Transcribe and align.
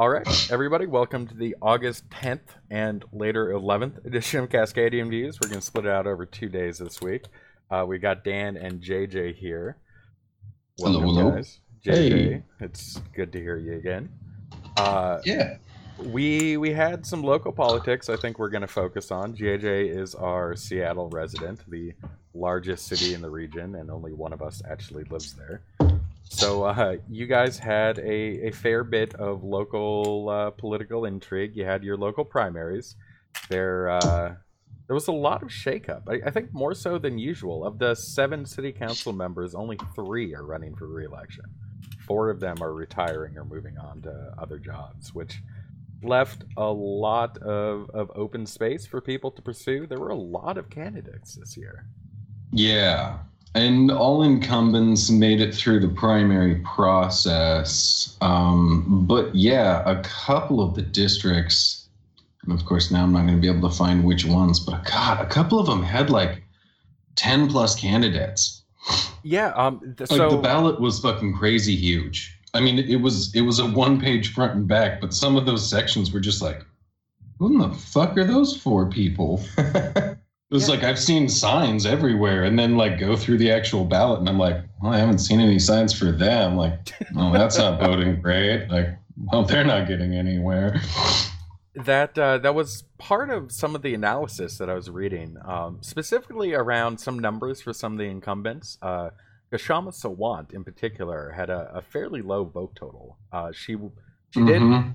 all 0.00 0.08
right, 0.08 0.50
everybody, 0.50 0.86
welcome 0.86 1.26
to 1.26 1.34
the 1.34 1.54
August 1.60 2.08
10th 2.08 2.56
and 2.70 3.04
later 3.12 3.48
11th 3.48 4.02
edition 4.06 4.40
of 4.40 4.48
Cascadian 4.48 5.10
Views. 5.10 5.38
We're 5.38 5.50
going 5.50 5.60
to 5.60 5.66
split 5.66 5.84
it 5.84 5.90
out 5.90 6.06
over 6.06 6.24
two 6.24 6.48
days 6.48 6.78
this 6.78 7.02
week. 7.02 7.24
Uh, 7.70 7.84
we 7.86 7.98
got 7.98 8.24
Dan 8.24 8.56
and 8.56 8.80
JJ 8.80 9.34
here. 9.34 9.76
Welcome, 10.78 11.02
hello, 11.02 11.14
hello. 11.20 11.30
Guys. 11.32 11.58
JJ, 11.84 12.12
hey. 12.12 12.42
it's 12.60 13.02
good 13.14 13.30
to 13.32 13.38
hear 13.40 13.58
you 13.58 13.74
again. 13.74 14.08
Uh, 14.78 15.20
yeah. 15.26 15.58
We 15.98 16.56
we 16.56 16.72
had 16.72 17.04
some 17.04 17.22
local 17.22 17.52
politics. 17.52 18.08
I 18.08 18.16
think 18.16 18.38
we're 18.38 18.48
going 18.48 18.62
to 18.62 18.68
focus 18.68 19.10
on. 19.10 19.36
JJ 19.36 19.94
is 19.94 20.14
our 20.14 20.56
Seattle 20.56 21.10
resident, 21.10 21.60
the 21.68 21.92
largest 22.32 22.86
city 22.86 23.12
in 23.12 23.20
the 23.20 23.28
region, 23.28 23.74
and 23.74 23.90
only 23.90 24.14
one 24.14 24.32
of 24.32 24.40
us 24.40 24.62
actually 24.66 25.04
lives 25.10 25.34
there. 25.34 25.60
So 26.30 26.62
uh, 26.62 26.96
you 27.08 27.26
guys 27.26 27.58
had 27.58 27.98
a, 27.98 28.48
a 28.48 28.50
fair 28.52 28.84
bit 28.84 29.14
of 29.14 29.42
local 29.42 30.28
uh, 30.28 30.50
political 30.50 31.04
intrigue. 31.04 31.56
You 31.56 31.64
had 31.64 31.82
your 31.82 31.96
local 31.96 32.24
primaries. 32.24 32.94
There 33.48 33.90
uh, 33.90 34.34
there 34.86 34.94
was 34.94 35.08
a 35.08 35.12
lot 35.12 35.42
of 35.42 35.48
shakeup. 35.48 36.02
I, 36.08 36.28
I 36.28 36.30
think 36.30 36.52
more 36.52 36.72
so 36.72 36.98
than 36.98 37.18
usual. 37.18 37.66
Of 37.66 37.80
the 37.80 37.96
seven 37.96 38.46
city 38.46 38.70
council 38.70 39.12
members, 39.12 39.56
only 39.56 39.76
three 39.94 40.32
are 40.34 40.44
running 40.44 40.76
for 40.76 40.86
reelection. 40.86 41.44
Four 42.06 42.30
of 42.30 42.38
them 42.38 42.62
are 42.62 42.72
retiring 42.72 43.36
or 43.36 43.44
moving 43.44 43.76
on 43.76 44.00
to 44.02 44.32
other 44.38 44.58
jobs, 44.58 45.12
which 45.12 45.42
left 46.02 46.44
a 46.56 46.70
lot 46.70 47.38
of, 47.38 47.90
of 47.90 48.10
open 48.14 48.46
space 48.46 48.86
for 48.86 49.00
people 49.00 49.32
to 49.32 49.42
pursue. 49.42 49.86
There 49.86 49.98
were 49.98 50.10
a 50.10 50.14
lot 50.14 50.58
of 50.58 50.70
candidates 50.70 51.34
this 51.34 51.56
year. 51.56 51.86
Yeah, 52.52 53.18
and 53.54 53.90
all 53.90 54.22
incumbents 54.22 55.10
made 55.10 55.40
it 55.40 55.54
through 55.54 55.80
the 55.80 55.88
primary 55.88 56.56
process. 56.56 58.16
Um, 58.20 59.06
but 59.06 59.34
yeah, 59.34 59.82
a 59.90 60.02
couple 60.02 60.60
of 60.60 60.74
the 60.74 60.82
districts, 60.82 61.88
and 62.44 62.52
of 62.52 62.64
course, 62.64 62.90
now 62.90 63.02
I'm 63.02 63.12
not 63.12 63.22
going 63.22 63.34
to 63.34 63.40
be 63.40 63.48
able 63.48 63.68
to 63.68 63.74
find 63.74 64.04
which 64.04 64.24
ones, 64.24 64.60
but 64.60 64.84
God, 64.84 65.20
a 65.20 65.26
couple 65.26 65.58
of 65.58 65.66
them 65.66 65.82
had 65.82 66.10
like 66.10 66.42
10 67.16 67.50
plus 67.50 67.78
candidates. 67.78 68.62
Yeah. 69.22 69.48
Um, 69.48 69.94
th- 69.96 70.10
like 70.10 70.18
so... 70.18 70.30
the 70.30 70.36
ballot 70.38 70.80
was 70.80 71.00
fucking 71.00 71.36
crazy 71.36 71.74
huge. 71.74 72.36
I 72.54 72.60
mean, 72.60 72.78
it 72.78 72.96
was 72.96 73.32
it 73.34 73.42
was 73.42 73.60
a 73.60 73.66
one 73.66 74.00
page 74.00 74.32
front 74.32 74.54
and 74.54 74.66
back, 74.66 75.00
but 75.00 75.14
some 75.14 75.36
of 75.36 75.46
those 75.46 75.68
sections 75.68 76.12
were 76.12 76.18
just 76.18 76.42
like, 76.42 76.64
who 77.38 77.52
in 77.52 77.58
the 77.58 77.70
fuck 77.76 78.16
are 78.18 78.24
those 78.24 78.56
four 78.56 78.90
people? 78.90 79.44
It 80.50 80.54
was 80.54 80.68
yeah. 80.68 80.74
like 80.74 80.84
I've 80.84 80.98
seen 80.98 81.28
signs 81.28 81.86
everywhere, 81.86 82.42
and 82.42 82.58
then 82.58 82.76
like 82.76 82.98
go 82.98 83.14
through 83.14 83.38
the 83.38 83.52
actual 83.52 83.84
ballot, 83.84 84.18
and 84.18 84.28
I'm 84.28 84.38
like, 84.38 84.56
well, 84.82 84.92
I 84.92 84.98
haven't 84.98 85.20
seen 85.20 85.38
any 85.38 85.60
signs 85.60 85.96
for 85.96 86.10
them. 86.10 86.56
Like, 86.56 86.92
well, 87.14 87.30
that's 87.30 87.56
not 87.56 87.78
voting 87.84 88.20
great. 88.20 88.68
Like, 88.68 88.88
well, 89.30 89.44
they're 89.44 89.64
not 89.64 89.86
getting 89.86 90.12
anywhere. 90.14 90.80
That 91.76 92.18
uh, 92.18 92.38
that 92.38 92.56
was 92.56 92.82
part 92.98 93.30
of 93.30 93.52
some 93.52 93.76
of 93.76 93.82
the 93.82 93.94
analysis 93.94 94.58
that 94.58 94.68
I 94.68 94.74
was 94.74 94.90
reading, 94.90 95.36
um, 95.44 95.78
specifically 95.82 96.52
around 96.52 96.98
some 96.98 97.20
numbers 97.20 97.62
for 97.62 97.72
some 97.72 97.92
of 97.92 97.98
the 97.98 98.06
incumbents. 98.06 98.76
Uh, 98.82 99.10
Kshama 99.52 99.92
Sawant, 99.94 100.52
in 100.52 100.64
particular, 100.64 101.30
had 101.30 101.48
a, 101.48 101.70
a 101.74 101.82
fairly 101.82 102.22
low 102.22 102.44
vote 102.44 102.74
total. 102.74 103.18
Uh, 103.32 103.52
she 103.52 103.76
she 104.30 104.40
mm-hmm. 104.40 104.82
did 104.82 104.94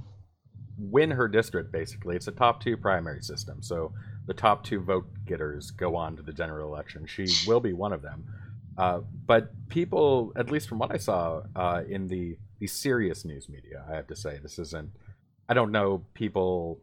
win 0.77 1.11
her 1.11 1.29
district 1.29 1.71
basically. 1.71 2.17
It's 2.17 2.27
a 2.27 2.33
top 2.33 2.61
two 2.61 2.75
primary 2.75 3.21
system, 3.21 3.63
so 3.63 3.93
the 4.27 4.33
top 4.33 4.63
two 4.63 4.79
vote 4.79 5.07
getters 5.25 5.71
go 5.71 5.95
on 5.95 6.15
to 6.17 6.23
the 6.23 6.33
general 6.33 6.73
election. 6.73 7.05
She 7.05 7.27
will 7.47 7.59
be 7.59 7.73
one 7.73 7.93
of 7.93 8.01
them. 8.01 8.25
Uh, 8.77 8.99
but 9.25 9.51
people, 9.69 10.33
at 10.35 10.51
least 10.51 10.67
from 10.67 10.79
what 10.79 10.93
I 10.93 10.97
saw 10.97 11.43
uh, 11.55 11.83
in 11.87 12.07
the 12.07 12.37
the 12.59 12.67
serious 12.67 13.25
news 13.25 13.49
media, 13.49 13.83
I 13.89 13.95
have 13.95 14.07
to 14.07 14.15
say 14.15 14.39
this 14.41 14.59
isn't. 14.59 14.89
I 15.47 15.53
don't 15.53 15.71
know 15.71 16.05
people 16.13 16.79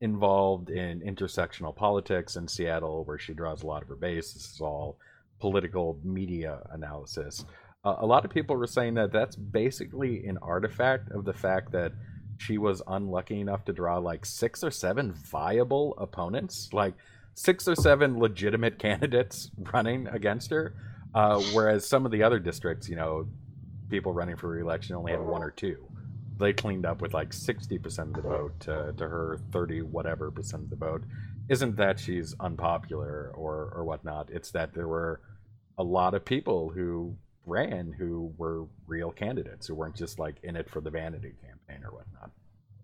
involved 0.00 0.70
in 0.70 1.00
intersectional 1.00 1.74
politics 1.74 2.36
in 2.36 2.46
Seattle, 2.46 3.04
where 3.04 3.18
she 3.18 3.32
draws 3.32 3.62
a 3.62 3.66
lot 3.66 3.82
of 3.82 3.88
her 3.88 3.96
base. 3.96 4.32
This 4.32 4.52
is 4.52 4.60
all 4.60 4.98
political 5.40 5.98
media 6.04 6.60
analysis. 6.70 7.44
Uh, 7.84 7.96
a 7.98 8.06
lot 8.06 8.24
of 8.24 8.30
people 8.30 8.56
were 8.56 8.66
saying 8.66 8.94
that 8.94 9.12
that's 9.12 9.36
basically 9.36 10.26
an 10.26 10.38
artifact 10.42 11.10
of 11.12 11.24
the 11.24 11.32
fact 11.32 11.72
that 11.72 11.92
she 12.38 12.56
was 12.56 12.80
unlucky 12.86 13.40
enough 13.40 13.64
to 13.66 13.72
draw 13.72 13.98
like 13.98 14.24
six 14.24 14.64
or 14.64 14.70
seven 14.70 15.12
viable 15.12 15.94
opponents, 15.98 16.72
like 16.72 16.94
six 17.34 17.68
or 17.68 17.74
seven 17.74 18.18
legitimate 18.18 18.78
candidates 18.80 19.50
running 19.72 20.06
against 20.08 20.50
her. 20.50 20.74
Uh, 21.14 21.40
whereas 21.52 21.86
some 21.86 22.06
of 22.06 22.12
the 22.12 22.22
other 22.22 22.38
districts, 22.38 22.88
you 22.88 22.96
know, 22.96 23.26
people 23.90 24.12
running 24.12 24.36
for 24.36 24.48
reelection 24.48 24.94
only 24.94 25.12
had 25.12 25.20
one 25.20 25.42
or 25.42 25.50
two. 25.50 25.84
They 26.38 26.52
cleaned 26.52 26.86
up 26.86 27.02
with 27.02 27.12
like 27.12 27.30
60% 27.30 27.98
of 27.98 28.12
the 28.12 28.22
vote 28.22 28.60
to, 28.60 28.94
to 28.96 29.08
her 29.08 29.40
30 29.50 29.82
whatever 29.82 30.30
percent 30.30 30.64
of 30.64 30.70
the 30.70 30.76
vote. 30.76 31.02
Isn't 31.48 31.76
that 31.76 31.98
she's 31.98 32.34
unpopular 32.38 33.32
or, 33.34 33.72
or 33.74 33.84
whatnot? 33.84 34.30
It's 34.30 34.52
that 34.52 34.74
there 34.74 34.86
were 34.86 35.20
a 35.76 35.82
lot 35.82 36.14
of 36.14 36.24
people 36.24 36.68
who 36.68 37.16
ran 37.48 37.92
who 37.92 38.32
were 38.36 38.66
real 38.86 39.10
candidates 39.10 39.66
who 39.66 39.74
weren't 39.74 39.96
just 39.96 40.18
like 40.18 40.36
in 40.42 40.56
it 40.56 40.68
for 40.68 40.80
the 40.80 40.90
vanity 40.90 41.32
campaign 41.42 41.84
or 41.84 41.92
whatnot. 41.92 42.30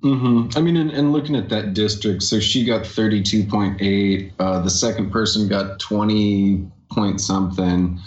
Mm-hmm. 0.02 0.58
I 0.58 0.60
mean, 0.60 0.76
and, 0.76 0.90
and, 0.90 1.12
looking 1.12 1.34
at 1.34 1.48
that 1.48 1.72
district, 1.72 2.22
so 2.22 2.38
she 2.38 2.64
got 2.64 2.82
32.8. 2.82 4.32
Uh, 4.38 4.60
the 4.60 4.68
second 4.68 5.10
person 5.10 5.48
got 5.48 5.78
20 5.80 6.70
point 6.90 7.20
something. 7.20 7.98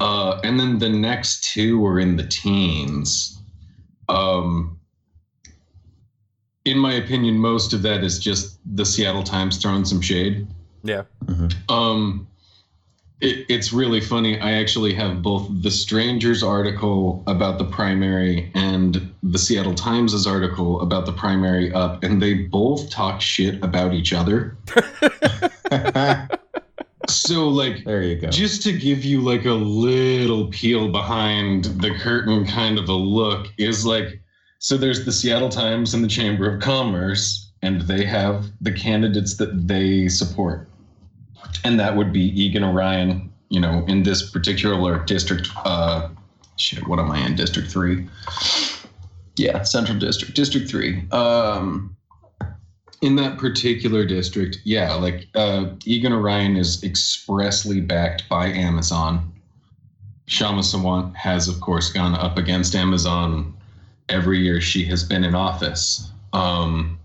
Uh, 0.00 0.40
and 0.42 0.58
then 0.58 0.78
the 0.78 0.88
next 0.88 1.44
two 1.44 1.78
were 1.78 2.00
in 2.00 2.16
the 2.16 2.26
teens. 2.26 3.38
Um, 4.08 4.78
in 6.64 6.78
my 6.78 6.94
opinion, 6.94 7.38
most 7.38 7.74
of 7.74 7.82
that 7.82 8.02
is 8.02 8.18
just 8.18 8.58
the 8.74 8.86
Seattle 8.86 9.22
Times 9.22 9.58
throwing 9.58 9.84
some 9.84 10.00
shade. 10.00 10.46
Yeah. 10.82 11.02
Mm-hmm. 11.26 11.72
Um, 11.72 12.26
it, 13.24 13.46
it's 13.48 13.72
really 13.72 14.00
funny. 14.00 14.38
I 14.38 14.52
actually 14.52 14.92
have 14.94 15.22
both 15.22 15.48
the 15.62 15.70
Strangers 15.70 16.42
article 16.42 17.24
about 17.26 17.58
the 17.58 17.64
primary 17.64 18.52
and 18.54 19.12
the 19.22 19.38
Seattle 19.38 19.74
Times' 19.74 20.26
article 20.26 20.80
about 20.82 21.06
the 21.06 21.12
primary 21.12 21.72
up, 21.72 22.04
and 22.04 22.20
they 22.20 22.34
both 22.34 22.90
talk 22.90 23.22
shit 23.22 23.62
about 23.64 23.94
each 23.94 24.12
other. 24.12 24.58
so, 27.08 27.48
like, 27.48 27.84
there 27.84 28.02
you 28.02 28.16
go. 28.16 28.28
Just 28.28 28.62
to 28.64 28.72
give 28.72 29.04
you 29.04 29.22
like 29.22 29.46
a 29.46 29.52
little 29.52 30.48
peel 30.48 30.92
behind 30.92 31.64
the 31.64 31.94
curtain 31.94 32.46
kind 32.46 32.78
of 32.78 32.90
a 32.90 32.94
look, 32.94 33.48
is 33.56 33.86
like, 33.86 34.20
so 34.58 34.76
there's 34.76 35.06
the 35.06 35.12
Seattle 35.12 35.48
Times 35.48 35.94
and 35.94 36.04
the 36.04 36.08
Chamber 36.08 36.54
of 36.54 36.60
Commerce, 36.60 37.52
and 37.62 37.80
they 37.82 38.04
have 38.04 38.50
the 38.60 38.72
candidates 38.72 39.38
that 39.38 39.66
they 39.66 40.08
support 40.08 40.68
and 41.64 41.78
that 41.80 41.96
would 41.96 42.12
be 42.12 42.28
Egan 42.40 42.64
Orion. 42.64 43.30
You 43.50 43.60
know, 43.60 43.84
in 43.86 44.02
this 44.02 44.30
particular 44.30 45.04
district, 45.04 45.48
uh, 45.64 46.08
shit, 46.56 46.86
what 46.88 46.98
am 46.98 47.10
I 47.10 47.24
in? 47.26 47.36
District 47.36 47.70
three. 47.70 48.08
Yeah, 49.36 49.62
Central 49.62 49.98
District, 49.98 50.34
District 50.34 50.68
three. 50.68 51.08
Um, 51.10 51.96
in 53.02 53.16
that 53.16 53.36
particular 53.36 54.06
district, 54.06 54.60
yeah, 54.64 54.94
like 54.94 55.28
uh, 55.34 55.66
Egan 55.84 56.12
Orion 56.12 56.56
is 56.56 56.82
expressly 56.82 57.80
backed 57.80 58.28
by 58.30 58.46
Amazon. 58.46 59.30
Kshama 60.26 60.60
Sawant 60.60 61.14
has, 61.14 61.46
of 61.46 61.60
course, 61.60 61.92
gone 61.92 62.14
up 62.14 62.38
against 62.38 62.74
Amazon 62.74 63.54
every 64.08 64.40
year 64.40 64.60
she 64.60 64.84
has 64.86 65.04
been 65.04 65.22
in 65.22 65.34
office. 65.34 66.10
Um, 66.32 66.98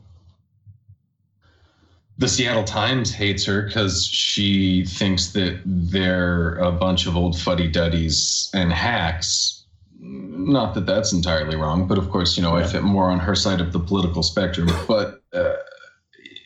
the 2.20 2.28
Seattle 2.28 2.66
Times 2.66 3.14
hates 3.14 3.46
her 3.46 3.62
because 3.62 4.06
she 4.06 4.84
thinks 4.86 5.28
that 5.28 5.62
they're 5.66 6.56
a 6.56 6.70
bunch 6.70 7.08
of 7.08 7.16
old 7.16 7.40
fuddy 7.40 7.70
duddies 7.70 8.52
and 8.54 8.74
hacks. 8.74 9.64
Not 10.02 10.74
that 10.74 10.86
that's 10.86 11.14
entirely 11.14 11.56
wrong, 11.56 11.88
but 11.88 11.98
of 11.98 12.10
course, 12.10 12.36
you 12.36 12.44
know, 12.44 12.58
yeah. 12.58 12.66
I 12.66 12.68
fit 12.68 12.84
more 12.84 13.10
on 13.10 13.20
her 13.20 13.36
side 13.36 13.62
of 13.62 13.72
the 13.72 13.80
political 13.80 14.22
spectrum. 14.22 14.70
But 14.86 15.22
uh, 15.34 15.54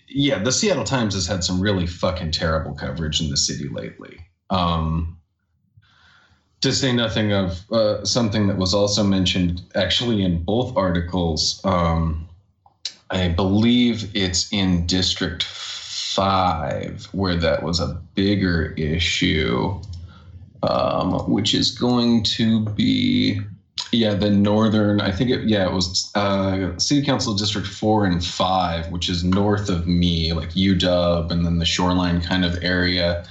yeah, 0.07 0.37
the 0.43 0.51
Seattle 0.51 0.83
Times 0.83 1.15
has 1.15 1.25
had 1.25 1.43
some 1.43 1.59
really 1.59 1.87
fucking 1.87 2.31
terrible 2.31 2.75
coverage 2.75 3.19
in 3.19 3.31
the 3.31 3.37
city 3.37 3.67
lately. 3.67 4.19
Um, 4.51 5.17
to 6.61 6.71
say 6.71 6.93
nothing 6.93 7.33
of 7.33 7.71
uh, 7.71 8.05
something 8.05 8.45
that 8.47 8.57
was 8.57 8.75
also 8.75 9.03
mentioned 9.03 9.63
actually 9.73 10.23
in 10.23 10.43
both 10.43 10.77
articles. 10.77 11.59
Um, 11.63 12.29
I 13.13 13.27
believe 13.27 14.09
it's 14.15 14.51
in 14.51 14.87
District 14.87 15.43
5 15.43 17.09
where 17.11 17.35
that 17.35 17.61
was 17.61 17.79
a 17.79 18.01
bigger 18.15 18.73
issue, 18.75 19.79
um, 20.63 21.19
which 21.31 21.53
is 21.53 21.69
going 21.69 22.23
to 22.23 22.65
be, 22.69 23.39
yeah, 23.91 24.15
the 24.15 24.31
northern, 24.31 24.99
I 24.99 25.11
think 25.11 25.29
it, 25.29 25.47
yeah, 25.47 25.67
it 25.67 25.73
was 25.73 26.11
uh, 26.15 26.75
City 26.79 27.05
Council 27.05 27.35
District 27.35 27.67
4 27.67 28.05
and 28.05 28.25
5, 28.25 28.91
which 28.91 29.09
is 29.09 29.23
north 29.23 29.69
of 29.69 29.85
me, 29.85 30.33
like 30.33 30.49
UW 30.49 31.29
and 31.31 31.45
then 31.45 31.59
the 31.59 31.65
shoreline 31.65 32.19
kind 32.19 32.43
of 32.43 32.63
area. 32.63 33.25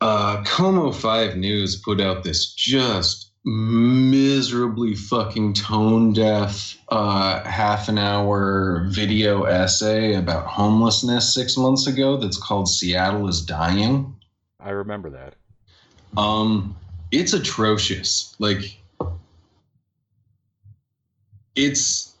Uh, 0.00 0.42
KOMO 0.44 0.94
5 0.94 1.36
News 1.36 1.76
put 1.76 2.00
out 2.00 2.24
this 2.24 2.54
just 2.54 3.30
miserably 3.44 4.94
fucking 4.94 5.52
tone 5.52 6.14
deaf 6.14 6.78
uh, 6.88 7.42
half 7.44 7.88
an 7.88 7.98
hour 7.98 8.86
video 8.88 9.42
essay 9.44 10.14
about 10.14 10.46
homelessness 10.46 11.34
six 11.34 11.56
months 11.56 11.86
ago 11.86 12.16
that's 12.16 12.38
called 12.38 12.68
Seattle 12.68 13.28
is 13.28 13.42
Dying. 13.42 14.14
I 14.58 14.70
remember 14.70 15.10
that. 15.10 15.34
Um, 16.16 16.74
it's 17.10 17.34
atrocious. 17.34 18.34
Like, 18.38 18.78
it's 21.54 22.14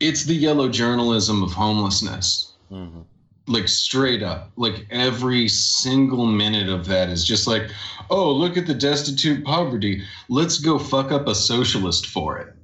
it's 0.00 0.24
the 0.24 0.34
yellow 0.34 0.68
journalism 0.68 1.42
of 1.42 1.52
homelessness. 1.52 2.54
Mm-hmm. 2.72 3.02
Like 3.50 3.68
straight 3.68 4.22
up, 4.22 4.52
like 4.56 4.86
every 4.90 5.48
single 5.48 6.24
minute 6.26 6.68
of 6.68 6.86
that 6.86 7.08
is 7.08 7.24
just 7.24 7.46
like, 7.46 7.70
oh, 8.08 8.30
look 8.30 8.56
at 8.56 8.66
the 8.66 8.74
destitute 8.74 9.44
poverty. 9.44 10.04
Let's 10.28 10.58
go 10.58 10.78
fuck 10.78 11.10
up 11.10 11.26
a 11.26 11.34
socialist 11.34 12.06
for 12.06 12.38
it. 12.38 12.54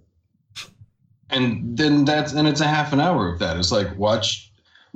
And 1.31 1.77
then 1.77 2.05
that's 2.05 2.33
and 2.33 2.47
it's 2.47 2.61
a 2.61 2.69
half 2.69 2.93
an 2.93 3.00
hour 3.00 3.29
of 3.29 3.41
that. 3.41 3.56
It's 3.56 3.73
like 3.73 3.99
watch 3.99 4.47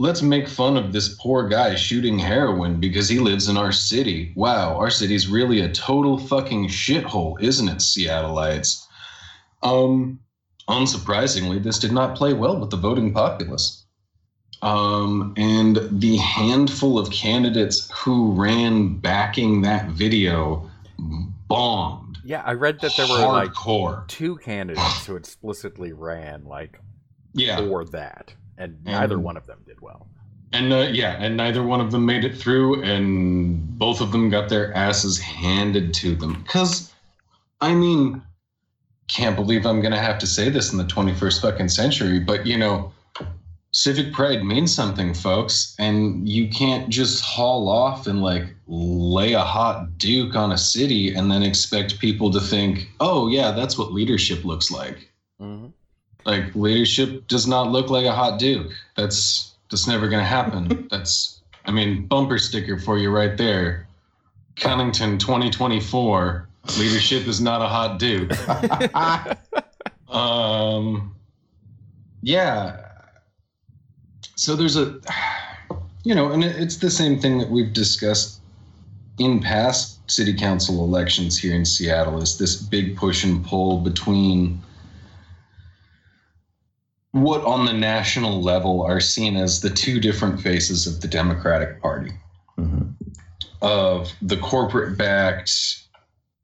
let's 0.00 0.22
make 0.22 0.48
fun 0.48 0.78
of 0.78 0.92
this 0.92 1.14
poor 1.20 1.46
guy 1.46 1.74
shooting 1.74 2.18
heroin 2.18 2.80
because 2.80 3.06
he 3.06 3.18
lives 3.18 3.48
in 3.48 3.58
our 3.58 3.70
city. 3.70 4.32
Wow, 4.34 4.76
our 4.76 4.88
city's 4.88 5.28
really 5.28 5.60
a 5.60 5.72
total 5.72 6.16
fucking 6.16 6.68
shithole, 6.68 7.38
isn't 7.42 7.68
it, 7.68 7.78
Seattleites? 7.78 8.86
Um, 9.62 10.18
unsurprisingly, 10.68 11.62
this 11.62 11.78
did 11.78 11.92
not 11.92 12.16
play 12.16 12.32
well 12.32 12.58
with 12.58 12.70
the 12.70 12.78
voting 12.78 13.12
populace. 13.12 13.79
Um, 14.62 15.32
and 15.38 15.78
the 16.00 16.16
handful 16.16 16.98
of 16.98 17.10
candidates 17.10 17.90
who 17.94 18.32
ran 18.32 18.98
backing 18.98 19.62
that 19.62 19.86
video 19.88 20.70
bombed. 21.48 22.18
Yeah, 22.24 22.42
I 22.44 22.52
read 22.52 22.78
that 22.80 22.92
there 22.96 23.08
were 23.08 23.18
like 23.26 23.52
two 24.08 24.36
candidates 24.36 25.06
who 25.06 25.16
explicitly 25.16 25.92
ran 25.92 26.44
like 26.44 26.78
Yeah. 27.32 27.56
for 27.56 27.86
that, 27.86 28.34
and 28.58 28.84
neither 28.84 29.14
And- 29.14 29.24
one 29.24 29.36
of 29.38 29.46
them 29.46 29.60
did 29.66 29.80
well. 29.80 30.06
And 30.52 30.72
uh, 30.72 30.88
yeah, 30.92 31.12
and 31.18 31.36
neither 31.36 31.62
one 31.62 31.80
of 31.80 31.90
them 31.92 32.04
made 32.04 32.24
it 32.24 32.36
through, 32.36 32.82
and 32.82 33.78
both 33.78 34.00
of 34.00 34.10
them 34.12 34.28
got 34.30 34.48
their 34.48 34.74
asses 34.74 35.16
handed 35.18 35.94
to 35.94 36.16
them. 36.16 36.34
Because, 36.42 36.92
I 37.60 37.72
mean, 37.72 38.20
can't 39.08 39.36
believe 39.36 39.64
I'm 39.64 39.80
gonna 39.80 39.98
have 40.00 40.18
to 40.18 40.26
say 40.26 40.50
this 40.50 40.72
in 40.72 40.76
the 40.78 40.84
21st 40.84 41.40
fucking 41.40 41.68
century, 41.68 42.18
but 42.18 42.46
you 42.46 42.58
know, 42.58 42.92
civic 43.72 44.12
pride 44.12 44.42
means 44.42 44.74
something, 44.74 45.14
folks, 45.14 45.74
and 45.78 46.28
you 46.28 46.48
can't 46.48 46.88
just 46.88 47.22
haul 47.22 47.68
off 47.68 48.06
and 48.06 48.22
like 48.22 48.44
lay 48.66 49.32
a 49.32 49.40
hot 49.40 49.98
duke 49.98 50.34
on 50.36 50.52
a 50.52 50.58
city 50.58 51.14
and 51.14 51.30
then 51.30 51.42
expect 51.42 51.98
people 51.98 52.30
to 52.32 52.40
think, 52.40 52.88
oh 53.00 53.28
yeah, 53.28 53.50
that's 53.52 53.78
what 53.78 53.92
leadership 53.92 54.44
looks 54.44 54.70
like. 54.70 55.10
Hmm 55.38 55.68
like 56.24 56.54
leadership 56.54 57.26
does 57.28 57.46
not 57.46 57.70
look 57.70 57.90
like 57.90 58.04
a 58.04 58.12
hot 58.12 58.38
duke. 58.38 58.72
That's 58.96 59.52
that's 59.70 59.86
never 59.86 60.08
going 60.08 60.20
to 60.20 60.26
happen. 60.26 60.88
That's 60.90 61.40
i 61.66 61.70
mean 61.70 62.06
bumper 62.06 62.38
sticker 62.38 62.78
for 62.78 62.98
you 62.98 63.10
right 63.10 63.36
there. 63.36 63.86
Cunnington 64.56 65.18
2024 65.18 66.48
leadership 66.78 67.26
is 67.26 67.40
not 67.40 67.62
a 67.62 67.68
hot 67.68 67.98
duke. 67.98 68.32
Um 70.08 71.14
yeah 72.20 72.89
so 74.40 74.56
there's 74.56 74.76
a 74.76 74.98
you 76.02 76.14
know 76.14 76.32
and 76.32 76.42
it's 76.42 76.76
the 76.78 76.90
same 76.90 77.20
thing 77.20 77.36
that 77.36 77.50
we've 77.50 77.74
discussed 77.74 78.40
in 79.18 79.38
past 79.38 79.98
city 80.10 80.32
council 80.32 80.82
elections 80.82 81.38
here 81.38 81.54
in 81.54 81.66
seattle 81.66 82.22
is 82.22 82.38
this 82.38 82.56
big 82.56 82.96
push 82.96 83.22
and 83.22 83.44
pull 83.44 83.80
between 83.80 84.58
what 87.12 87.44
on 87.44 87.66
the 87.66 87.72
national 87.74 88.40
level 88.40 88.80
are 88.82 88.98
seen 88.98 89.36
as 89.36 89.60
the 89.60 89.68
two 89.68 90.00
different 90.00 90.40
faces 90.40 90.86
of 90.86 91.00
the 91.02 91.08
Democratic 91.08 91.82
Party 91.82 92.12
Mhm. 92.56 92.94
of 93.60 94.12
the 94.22 94.36
corporate 94.36 94.96
backed 94.96 95.82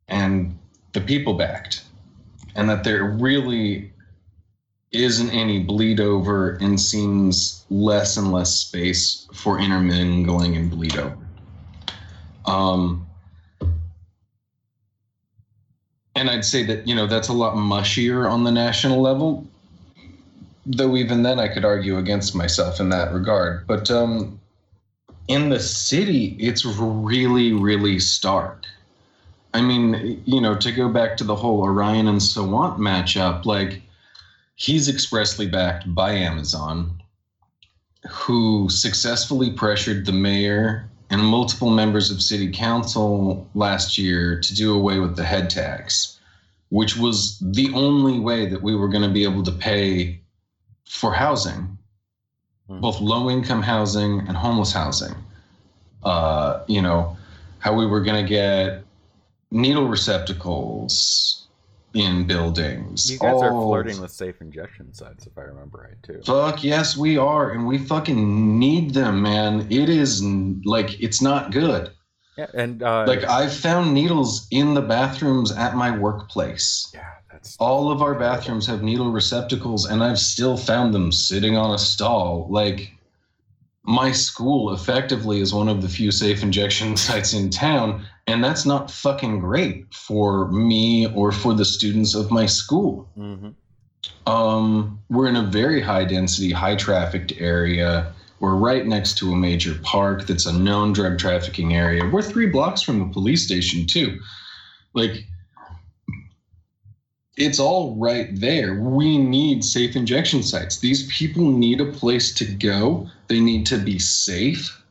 and 0.08 0.58
the 0.92 1.00
people 1.00 1.34
backed, 1.34 1.84
and 2.56 2.68
that 2.68 2.82
there 2.82 3.04
really 3.04 3.92
isn't 5.02 5.30
any 5.30 5.60
bleed 5.60 6.00
over 6.00 6.52
and 6.60 6.80
seems 6.80 7.64
less 7.70 8.16
and 8.16 8.32
less 8.32 8.54
space 8.54 9.26
for 9.32 9.58
intermingling 9.58 10.56
and 10.56 10.70
bleed 10.70 10.96
over. 10.96 11.18
Um, 12.44 13.06
and 16.14 16.30
I'd 16.30 16.44
say 16.44 16.62
that, 16.64 16.86
you 16.86 16.94
know, 16.94 17.06
that's 17.06 17.28
a 17.28 17.32
lot 17.32 17.54
mushier 17.56 18.30
on 18.30 18.44
the 18.44 18.52
national 18.52 19.00
level 19.00 19.46
though 20.66 20.96
even 20.96 21.22
then 21.22 21.38
I 21.38 21.48
could 21.48 21.64
argue 21.64 21.96
against 21.98 22.34
myself 22.34 22.80
in 22.80 22.88
that 22.90 23.12
regard. 23.12 23.66
But 23.66 23.90
um, 23.90 24.40
in 25.28 25.48
the 25.48 25.60
city, 25.60 26.36
it's 26.38 26.64
really, 26.64 27.52
really 27.52 28.00
stark. 28.00 28.64
I 29.54 29.62
mean, 29.62 30.22
you 30.26 30.40
know, 30.40 30.56
to 30.56 30.72
go 30.72 30.88
back 30.88 31.16
to 31.18 31.24
the 31.24 31.36
whole 31.36 31.62
Orion 31.62 32.08
and 32.08 32.20
Sawant 32.20 32.78
matchup, 32.78 33.46
like 33.46 33.80
he's 34.56 34.88
expressly 34.88 35.46
backed 35.46 35.94
by 35.94 36.12
Amazon, 36.12 37.00
who 38.10 38.68
successfully 38.68 39.50
pressured 39.50 40.06
the 40.06 40.12
mayor 40.12 40.88
and 41.10 41.22
multiple 41.22 41.70
members 41.70 42.10
of 42.10 42.20
city 42.20 42.50
council 42.50 43.48
last 43.54 43.96
year 43.96 44.40
to 44.40 44.54
do 44.54 44.74
away 44.74 44.98
with 44.98 45.14
the 45.14 45.22
head 45.24 45.48
tax, 45.48 46.18
which 46.70 46.96
was 46.96 47.38
the 47.40 47.72
only 47.74 48.18
way 48.18 48.46
that 48.46 48.62
we 48.62 48.74
were 48.74 48.88
going 48.88 49.02
to 49.02 49.08
be 49.10 49.22
able 49.22 49.42
to 49.44 49.52
pay 49.52 50.20
for 50.88 51.12
housing, 51.12 51.78
Mhm. 52.68 52.80
both 52.80 53.00
low 53.00 53.30
income 53.30 53.62
housing 53.62 54.20
and 54.26 54.36
homeless 54.36 54.72
housing. 54.72 55.14
Uh, 56.02 56.60
you 56.66 56.80
know, 56.82 57.16
how 57.58 57.72
we 57.74 57.86
were 57.86 58.00
going 58.00 58.24
to 58.24 58.28
get 58.28 58.84
needle 59.50 59.86
receptacles 59.86 61.45
in 61.96 62.26
buildings. 62.26 63.10
You 63.10 63.18
guys 63.18 63.42
are 63.42 63.50
flirting 63.50 64.00
with 64.00 64.10
safe 64.10 64.40
injection 64.40 64.92
sites, 64.92 65.26
if 65.26 65.36
I 65.36 65.42
remember 65.42 65.88
right, 65.88 66.02
too. 66.02 66.20
Fuck 66.24 66.62
yes, 66.62 66.96
we 66.96 67.16
are, 67.16 67.52
and 67.52 67.66
we 67.66 67.78
fucking 67.78 68.58
need 68.58 68.92
them, 68.92 69.22
man. 69.22 69.66
It 69.70 69.88
is 69.88 70.22
like 70.22 71.00
it's 71.00 71.22
not 71.22 71.52
good. 71.52 71.90
Yeah, 72.36 72.48
and 72.54 72.82
uh, 72.82 73.06
Like 73.06 73.24
I've 73.24 73.52
found 73.54 73.94
needles 73.94 74.46
in 74.50 74.74
the 74.74 74.82
bathrooms 74.82 75.52
at 75.52 75.74
my 75.74 75.96
workplace. 75.96 76.90
yeah, 76.92 77.04
that's 77.32 77.56
All 77.58 77.90
of 77.90 78.02
our 78.02 78.14
bathrooms 78.14 78.66
have 78.66 78.82
needle 78.82 79.10
receptacles, 79.10 79.86
and 79.86 80.04
I've 80.04 80.18
still 80.18 80.58
found 80.58 80.92
them 80.92 81.10
sitting 81.10 81.56
on 81.56 81.74
a 81.74 81.78
stall. 81.78 82.46
Like, 82.50 82.92
my 83.86 84.10
school 84.10 84.72
effectively 84.72 85.40
is 85.40 85.54
one 85.54 85.68
of 85.68 85.80
the 85.80 85.88
few 85.88 86.10
safe 86.10 86.42
injection 86.42 86.96
sites 87.06 87.32
in 87.32 87.50
town, 87.50 88.04
and 88.26 88.42
that's 88.42 88.66
not 88.66 88.90
fucking 88.90 89.40
great 89.40 89.92
for 89.94 90.48
me 90.50 91.06
or 91.14 91.32
for 91.32 91.54
the 91.54 91.64
students 91.64 92.14
of 92.14 92.30
my 92.30 92.46
school. 92.46 93.08
hmm 93.14 93.48
Um, 94.26 95.00
we're 95.08 95.28
in 95.28 95.36
a 95.36 95.44
very 95.44 95.80
high 95.80 96.04
density, 96.04 96.50
high 96.50 96.76
trafficked 96.76 97.32
area. 97.38 98.12
We're 98.40 98.56
right 98.56 98.84
next 98.86 99.18
to 99.18 99.32
a 99.32 99.36
major 99.36 99.76
park 99.82 100.26
that's 100.26 100.46
a 100.46 100.52
known 100.52 100.92
drug 100.92 101.18
trafficking 101.18 101.74
area. 101.74 102.04
We're 102.12 102.22
three 102.22 102.46
blocks 102.46 102.82
from 102.82 102.98
the 102.98 103.12
police 103.12 103.44
station, 103.44 103.86
too. 103.86 104.18
Like, 104.94 105.26
it's 107.36 107.58
all 107.58 107.94
right 107.96 108.28
there. 108.40 108.74
We 108.80 109.18
need 109.18 109.64
safe 109.64 109.96
injection 109.96 110.42
sites. 110.42 110.78
These 110.78 111.10
people 111.12 111.50
need 111.50 111.80
a 111.80 111.92
place 111.92 112.32
to 112.34 112.44
go, 112.44 113.08
they 113.28 113.40
need 113.40 113.66
to 113.66 113.78
be 113.78 113.98
safe. 113.98 114.82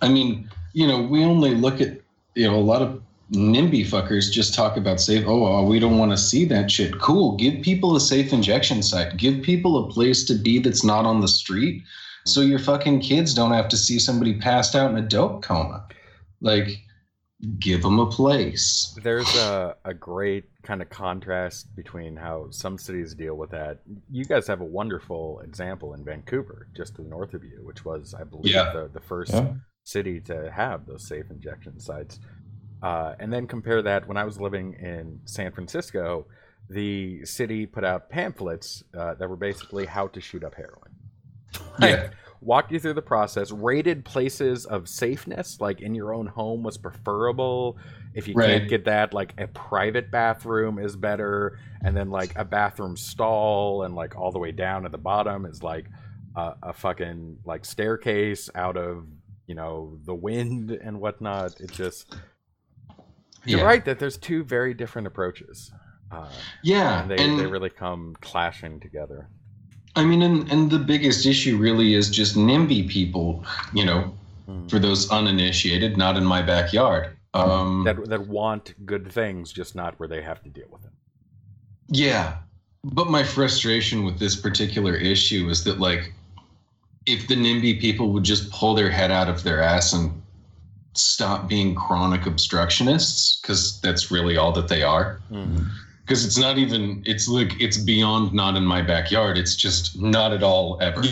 I 0.00 0.08
mean, 0.08 0.50
you 0.72 0.86
know, 0.86 1.02
we 1.02 1.24
only 1.24 1.54
look 1.54 1.80
at, 1.80 1.98
you 2.34 2.48
know, 2.48 2.56
a 2.56 2.60
lot 2.60 2.82
of 2.82 3.02
NIMBY 3.32 3.86
fuckers 3.86 4.30
just 4.30 4.54
talk 4.54 4.76
about 4.76 5.00
safe. 5.00 5.24
Oh, 5.26 5.44
oh, 5.44 5.64
we 5.64 5.78
don't 5.78 5.98
want 5.98 6.12
to 6.12 6.16
see 6.16 6.44
that 6.46 6.70
shit. 6.70 6.98
Cool. 7.00 7.36
Give 7.36 7.62
people 7.62 7.96
a 7.96 8.00
safe 8.00 8.32
injection 8.32 8.82
site. 8.82 9.16
Give 9.16 9.42
people 9.42 9.84
a 9.84 9.90
place 9.90 10.24
to 10.26 10.34
be 10.34 10.58
that's 10.58 10.84
not 10.84 11.04
on 11.04 11.20
the 11.20 11.28
street 11.28 11.82
so 12.28 12.42
your 12.42 12.58
fucking 12.58 13.00
kids 13.00 13.32
don't 13.32 13.52
have 13.52 13.68
to 13.68 13.76
see 13.76 13.98
somebody 13.98 14.34
passed 14.34 14.74
out 14.74 14.90
in 14.90 14.98
a 14.98 15.02
dope 15.02 15.42
coma. 15.42 15.86
Like, 16.40 16.82
give 17.58 17.82
them 17.82 17.98
a 18.00 18.06
place. 18.06 18.98
There's 19.02 19.32
a, 19.36 19.76
a 19.84 19.94
great 19.94 20.44
kind 20.62 20.82
of 20.82 20.90
contrast 20.90 21.74
between 21.76 22.16
how 22.16 22.48
some 22.50 22.78
cities 22.78 23.14
deal 23.14 23.36
with 23.36 23.50
that. 23.50 23.78
You 24.10 24.24
guys 24.24 24.46
have 24.48 24.60
a 24.60 24.64
wonderful 24.64 25.40
example 25.40 25.94
in 25.94 26.04
Vancouver, 26.04 26.68
just 26.76 26.96
to 26.96 27.02
the 27.02 27.08
north 27.08 27.34
of 27.34 27.44
you, 27.44 27.60
which 27.62 27.84
was, 27.84 28.12
I 28.14 28.24
believe, 28.24 28.52
Yeah. 28.54 28.72
the, 28.72 28.90
the 28.92 29.00
first 29.00 29.32
Yeah. 29.32 29.54
city 29.84 30.20
to 30.22 30.50
have 30.50 30.86
those 30.86 31.06
safe 31.06 31.30
injection 31.30 31.78
sites. 31.78 32.18
Uh, 32.82 33.14
and 33.18 33.32
then 33.32 33.46
compare 33.46 33.82
that 33.82 34.06
when 34.08 34.16
I 34.16 34.24
was 34.24 34.40
living 34.40 34.74
in 34.74 35.20
San 35.24 35.52
Francisco, 35.52 36.26
the 36.70 37.24
city 37.24 37.66
put 37.66 37.84
out 37.84 38.10
pamphlets 38.10 38.82
uh, 38.96 39.14
that 39.14 39.28
were 39.28 39.36
basically 39.36 39.86
how 39.86 40.08
to 40.08 40.20
shoot 40.20 40.42
up 40.44 40.54
heroin. 40.54 40.90
Yeah. 41.80 42.10
Walked 42.40 42.72
you 42.72 42.78
through 42.80 42.94
the 42.94 43.02
process, 43.02 43.50
rated 43.50 44.04
places 44.04 44.64
of 44.66 44.88
safeness, 44.88 45.60
like 45.60 45.80
in 45.80 45.94
your 45.94 46.14
own 46.14 46.26
home 46.26 46.62
was 46.62 46.78
preferable. 46.78 47.78
If 48.14 48.28
you 48.28 48.34
Right. 48.34 48.46
can't 48.46 48.68
get 48.68 48.84
that, 48.86 49.12
like 49.14 49.34
a 49.38 49.46
private 49.48 50.10
bathroom 50.10 50.78
is 50.78 50.96
better, 50.96 51.58
and 51.82 51.96
then 51.96 52.10
like 52.10 52.32
a 52.36 52.44
bathroom 52.44 52.96
stall, 52.96 53.82
and 53.84 53.94
like 53.94 54.16
all 54.16 54.32
the 54.32 54.38
way 54.38 54.52
down 54.52 54.84
at 54.86 54.92
the 54.92 54.98
bottom 54.98 55.44
is 55.46 55.62
like 55.62 55.90
a, 56.36 56.54
a 56.62 56.72
fucking 56.72 57.38
like 57.44 57.64
staircase 57.64 58.50
out 58.54 58.76
of 58.76 59.06
you 59.46 59.54
know 59.54 59.98
the 60.04 60.14
wind 60.14 60.70
and 60.70 61.00
whatnot. 61.00 61.60
It 61.60 61.70
just 61.72 62.06
you're 63.44 63.60
Yeah. 63.60 63.64
right 63.64 63.84
that 63.84 63.98
there's 63.98 64.18
two 64.18 64.44
very 64.44 64.74
different 64.74 65.06
approaches. 65.06 65.72
Uh, 66.10 66.42
Yeah, 66.62 67.02
and 67.02 67.10
they, 67.10 67.16
and 67.18 67.38
they 67.38 67.46
really 67.46 67.70
come 67.70 68.14
clashing 68.20 68.80
together. 68.80 69.30
I 69.96 70.04
mean, 70.04 70.22
and, 70.22 70.50
and 70.50 70.70
the 70.70 70.78
biggest 70.78 71.26
issue 71.26 71.56
really 71.56 71.94
is 71.94 72.08
just 72.10 72.36
NIMBY 72.36 72.88
people, 72.88 73.44
you 73.74 73.84
know, 73.84 74.14
Mm. 74.48 74.70
for 74.70 74.78
those 74.78 75.10
uninitiated, 75.10 75.98
not 75.98 76.16
in 76.16 76.24
my 76.24 76.40
backyard. 76.40 77.14
Um, 77.34 77.84
that 77.84 78.02
that 78.08 78.26
want 78.28 78.72
good 78.86 79.12
things, 79.12 79.52
just 79.52 79.74
not 79.74 79.98
where 80.00 80.08
they 80.08 80.22
have 80.22 80.42
to 80.42 80.48
deal 80.48 80.68
with 80.70 80.86
it. 80.86 80.90
yeah. 81.88 82.36
But 82.82 83.10
my 83.10 83.22
frustration 83.22 84.04
with 84.04 84.18
this 84.18 84.36
particular 84.36 84.94
issue 84.94 85.50
is 85.50 85.64
that, 85.64 85.80
like, 85.80 86.14
if 87.04 87.26
the 87.28 87.34
NIMBY 87.36 87.78
people 87.78 88.10
would 88.12 88.24
just 88.24 88.50
pull 88.50 88.74
their 88.74 88.88
head 88.88 89.10
out 89.10 89.28
of 89.28 89.42
their 89.42 89.60
ass 89.60 89.92
and 89.92 90.22
stop 90.94 91.46
being 91.46 91.74
chronic 91.74 92.24
obstructionists, 92.24 93.40
because 93.42 93.80
that's 93.82 94.10
really 94.10 94.38
all 94.38 94.52
that 94.52 94.68
they 94.68 94.82
are. 94.82 95.20
Because 96.08 96.24
it's 96.24 96.38
not 96.38 96.56
even, 96.56 97.02
it's 97.04 97.28
like, 97.28 97.60
it's 97.60 97.76
beyond 97.76 98.32
not 98.32 98.56
in 98.56 98.64
my 98.64 98.80
backyard. 98.80 99.36
It's 99.36 99.54
just 99.54 100.00
not 100.00 100.32
at 100.32 100.42
all 100.42 100.78
ever. 100.80 101.02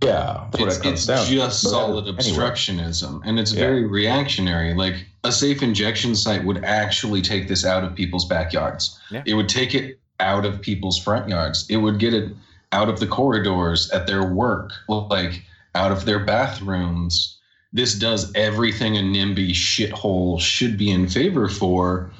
Yeah, 0.00 0.46
it's, 0.54 0.76
it 0.78 0.86
it's 0.86 1.06
down 1.06 1.26
just 1.26 1.64
But 1.64 1.70
solid 1.70 2.04
anyway. 2.06 2.18
obstructionism 2.22 3.20
and 3.24 3.40
it's 3.40 3.52
Yeah. 3.52 3.58
very 3.60 3.84
reactionary 3.84 4.74
like 4.74 5.04
a 5.24 5.32
safe 5.32 5.60
injection 5.60 6.14
site 6.14 6.44
would 6.44 6.64
actually 6.64 7.20
take 7.20 7.48
this 7.48 7.64
out 7.64 7.82
of 7.82 7.96
people's 7.96 8.26
backyards 8.26 8.96
Yeah. 9.10 9.24
it 9.26 9.34
would 9.34 9.48
take 9.48 9.74
it 9.74 9.98
out 10.20 10.46
of 10.46 10.60
people's 10.60 10.98
front 11.02 11.28
yards 11.28 11.66
it 11.68 11.78
would 11.78 11.98
get 11.98 12.14
it 12.14 12.32
out 12.70 12.88
of 12.88 13.00
the 13.00 13.08
corridors 13.08 13.90
at 13.90 14.06
their 14.06 14.22
work 14.24 14.70
like 14.88 15.42
out 15.74 15.90
of 15.90 16.04
their 16.04 16.20
bathrooms 16.24 17.36
this 17.72 17.94
does 17.94 18.30
everything 18.36 18.96
a 18.96 19.00
nimby 19.00 19.50
shithole 19.50 20.40
should 20.40 20.78
be 20.78 20.90
in 20.92 21.08
favor 21.08 21.48
for 21.48 22.10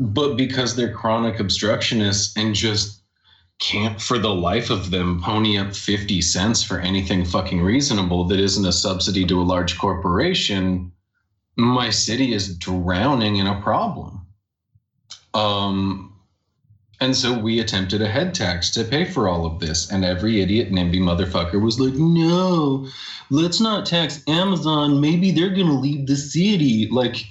but 0.00 0.34
because 0.34 0.74
they're 0.74 0.94
chronic 0.94 1.36
obstructionists 1.36 2.32
and 2.36 2.54
just 2.54 3.02
can't 3.58 4.00
for 4.00 4.18
the 4.18 4.34
life 4.34 4.70
of 4.70 4.90
them 4.90 5.20
pony 5.22 5.58
up 5.58 5.76
50 5.76 6.22
cents 6.22 6.62
for 6.62 6.80
anything 6.80 7.26
fucking 7.26 7.60
reasonable 7.60 8.24
that 8.24 8.40
isn't 8.40 8.64
a 8.64 8.72
subsidy 8.72 9.26
to 9.26 9.40
a 9.40 9.44
large 9.44 9.78
corporation 9.78 10.90
my 11.56 11.90
city 11.90 12.32
is 12.32 12.56
drowning 12.56 13.36
in 13.36 13.46
a 13.46 13.60
problem. 13.60 14.26
Um 15.34 16.06
and 17.02 17.16
so 17.16 17.38
we 17.38 17.60
attempted 17.60 18.02
a 18.02 18.08
head 18.08 18.34
tax 18.34 18.70
to 18.70 18.84
pay 18.84 19.04
for 19.04 19.28
all 19.28 19.46
of 19.46 19.58
this 19.58 19.90
and 19.90 20.04
every 20.04 20.40
idiot 20.40 20.70
nimby 20.70 20.98
motherfucker 20.98 21.60
was 21.60 21.80
like 21.80 21.94
no 21.94 22.88
let's 23.30 23.60
not 23.60 23.86
tax 23.86 24.22
amazon. 24.26 25.00
Maybe 25.00 25.30
they're 25.30 25.54
gonna 25.54 25.78
leave 25.78 26.06
the 26.06 26.16
city. 26.16 26.88
Like 26.90 27.26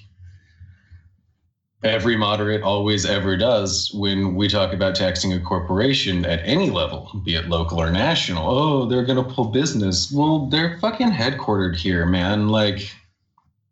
every 1.84 2.18
moderate 2.18 2.62
always 2.62 3.06
ever 3.06 3.38
does 3.38 3.92
when 3.94 4.36
we 4.36 4.48
talk 4.48 4.74
about 4.74 4.96
taxing 4.96 5.34
a 5.34 5.40
corporation 5.40 6.26
at 6.26 6.42
any 6.44 6.70
level, 6.70 7.10
be 7.24 7.36
it 7.36 7.48
local 7.48 7.82
or 7.82 7.90
national. 7.90 8.50
Oh, 8.50 8.86
they're 8.86 9.06
going 9.06 9.24
to 9.24 9.34
pull 9.34 9.46
business. 9.46 10.12
Well, 10.12 10.48
they're 10.48 10.78
fucking 10.80 11.12
headquartered 11.12 11.76
here, 11.76 12.06
man. 12.06 12.50
Like, 12.50 12.92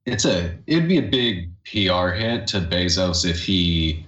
it's 0.06 0.26
a, 0.26 0.58
it'd 0.68 0.88
be 0.88 0.98
a 0.98 1.02
big 1.02 1.52
PR 1.66 2.10
hit 2.10 2.48
to 2.48 2.62
Bezos 2.62 3.30
if 3.30 3.44
he, 3.44 4.06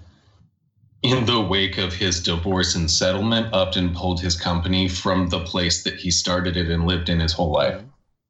in 1.03 1.25
the 1.25 1.41
wake 1.41 1.77
of 1.77 1.93
his 1.93 2.23
divorce 2.23 2.75
and 2.75 2.89
settlement, 2.89 3.53
upped 3.53 3.75
and 3.75 3.93
pulled 3.93 4.21
his 4.21 4.39
company 4.39 4.87
from 4.87 5.27
the 5.27 5.41
place 5.41 5.83
that 5.83 5.95
he 5.95 6.09
started 6.09 6.55
it 6.55 6.69
and 6.69 6.87
lived 6.87 7.09
in 7.09 7.19
his 7.19 7.33
whole 7.33 7.51
life. 7.51 7.81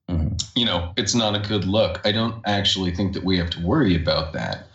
Mhm. 0.09 0.43
You 0.55 0.65
know, 0.65 0.93
it's 0.97 1.13
not 1.13 1.35
a 1.35 1.47
good 1.47 1.65
look. 1.65 2.01
I 2.03 2.11
don't 2.11 2.41
actually 2.47 2.89
think 2.95 3.13
that 3.13 3.23
we 3.23 3.37
have 3.37 3.51
to 3.51 3.61
worry 3.61 3.95
about 3.95 4.33
that 4.33 4.68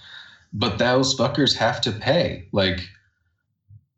but 0.54 0.78
those 0.78 1.14
fuckers 1.18 1.54
have 1.56 1.80
to 1.82 1.92
pay. 1.92 2.48
Like 2.52 2.80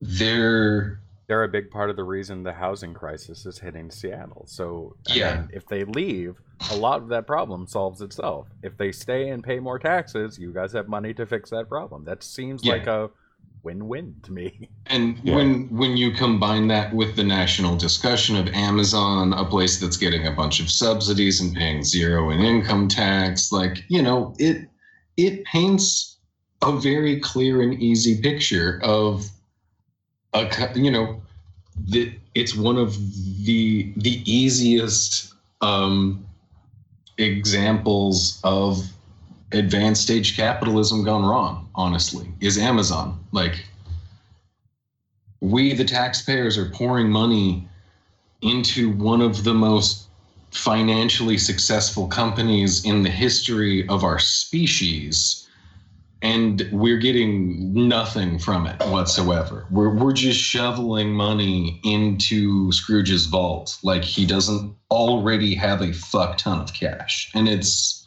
they're 0.01 1.01
They're 1.29 1.43
a 1.45 1.49
big 1.49 1.71
part 1.71 1.91
of 1.91 1.97
the 1.97 2.05
reason 2.05 2.43
the 2.45 2.53
housing 2.53 2.95
crisis 2.95 3.47
is 3.47 3.59
hitting 3.59 3.91
Seattle. 3.91 4.45
So 4.49 4.95
I 5.11 5.15
Yeah. 5.15 5.37
mean, 5.41 5.51
if 5.53 5.67
they 5.67 5.85
leave, 5.85 6.37
a 6.71 6.77
lot 6.77 7.03
of 7.03 7.09
that 7.09 7.27
problem 7.27 7.67
solves 7.67 8.01
itself. 8.01 8.47
If 8.63 8.77
they 8.77 8.93
stay 8.93 9.29
and 9.31 9.43
pay 9.43 9.59
more 9.59 9.79
taxes, 9.79 10.39
you 10.39 10.53
guys 10.53 10.73
have 10.73 10.89
money 10.89 11.13
to 11.15 11.27
fix 11.27 11.51
that 11.51 11.69
problem. 11.69 12.05
That 12.05 12.23
seems 12.23 12.65
Yeah. 12.65 12.75
like 12.75 12.87
a 12.87 13.11
win-win 13.65 14.15
to 14.23 14.33
me. 14.33 14.69
and 14.87 15.19
Yeah. 15.25 15.35
when 15.35 15.69
when 15.77 15.97
you 15.97 16.13
combine 16.13 16.69
that 16.69 16.95
with 16.95 17.17
the 17.17 17.25
national 17.25 17.77
discussion 17.77 18.37
of 18.37 18.47
Amazon, 18.55 19.33
a 19.33 19.45
place 19.45 19.81
that's 19.81 19.97
getting 19.97 20.29
a 20.29 20.31
bunch 20.31 20.61
of 20.61 20.71
subsidies 20.71 21.41
and 21.41 21.53
paying 21.57 21.83
zero 21.83 22.31
in 22.31 22.39
income 22.39 22.87
tax, 22.87 23.51
like, 23.51 23.85
you 23.89 24.01
know, 24.03 24.33
it 24.39 24.69
it 25.17 25.45
paints 25.45 26.15
a 26.63 26.73
very 26.73 27.21
clear 27.21 27.63
and 27.63 27.81
easy 27.83 28.21
picture 28.21 28.81
of 28.83 29.25
a 30.33 30.73
you 30.75 30.91
know 30.91 31.21
that 31.89 32.13
it's 32.35 32.55
one 32.55 32.77
of 32.77 32.97
the 33.45 33.93
the 33.97 34.23
easiest 34.31 35.35
um 35.61 36.25
examples 37.19 38.39
of 38.45 38.79
advanced 39.53 40.03
stage 40.03 40.37
capitalism 40.37 41.05
gone 41.05 41.25
wrong 41.25 41.69
honestly 41.75 42.29
is 42.41 42.59
amazon. 42.59 43.19
Like 43.33 43.65
we 45.41 45.75
the 45.75 45.85
taxpayers 45.85 46.59
are 46.59 46.71
pouring 46.71 47.11
money 47.11 47.69
into 48.43 48.91
one 48.91 49.21
of 49.23 49.45
the 49.45 49.55
most 49.55 50.07
financially 50.51 51.37
successful 51.39 52.07
companies 52.07 52.85
in 52.85 53.03
the 53.03 53.11
history 53.11 53.87
of 53.89 54.05
our 54.05 54.19
species 54.19 55.46
and 56.23 56.66
we're 56.73 56.99
getting 56.99 57.73
nothing 57.88 58.38
from 58.38 58.66
it 58.66 58.80
whatsoever. 58.87 59.66
We're 59.70 59.94
we're 59.94 60.12
just 60.12 60.40
shoveling 60.40 61.12
money 61.12 61.80
into 61.85 62.73
Scrooge's 62.73 63.26
vault 63.26 63.76
like 63.82 64.02
he 64.02 64.25
doesn't 64.26 64.75
already 64.90 65.54
have 65.54 65.82
a 65.82 65.92
fuck 65.92 66.38
ton 66.38 66.61
of 66.61 66.73
cash. 66.73 67.30
And 67.35 67.49
it's 67.49 68.06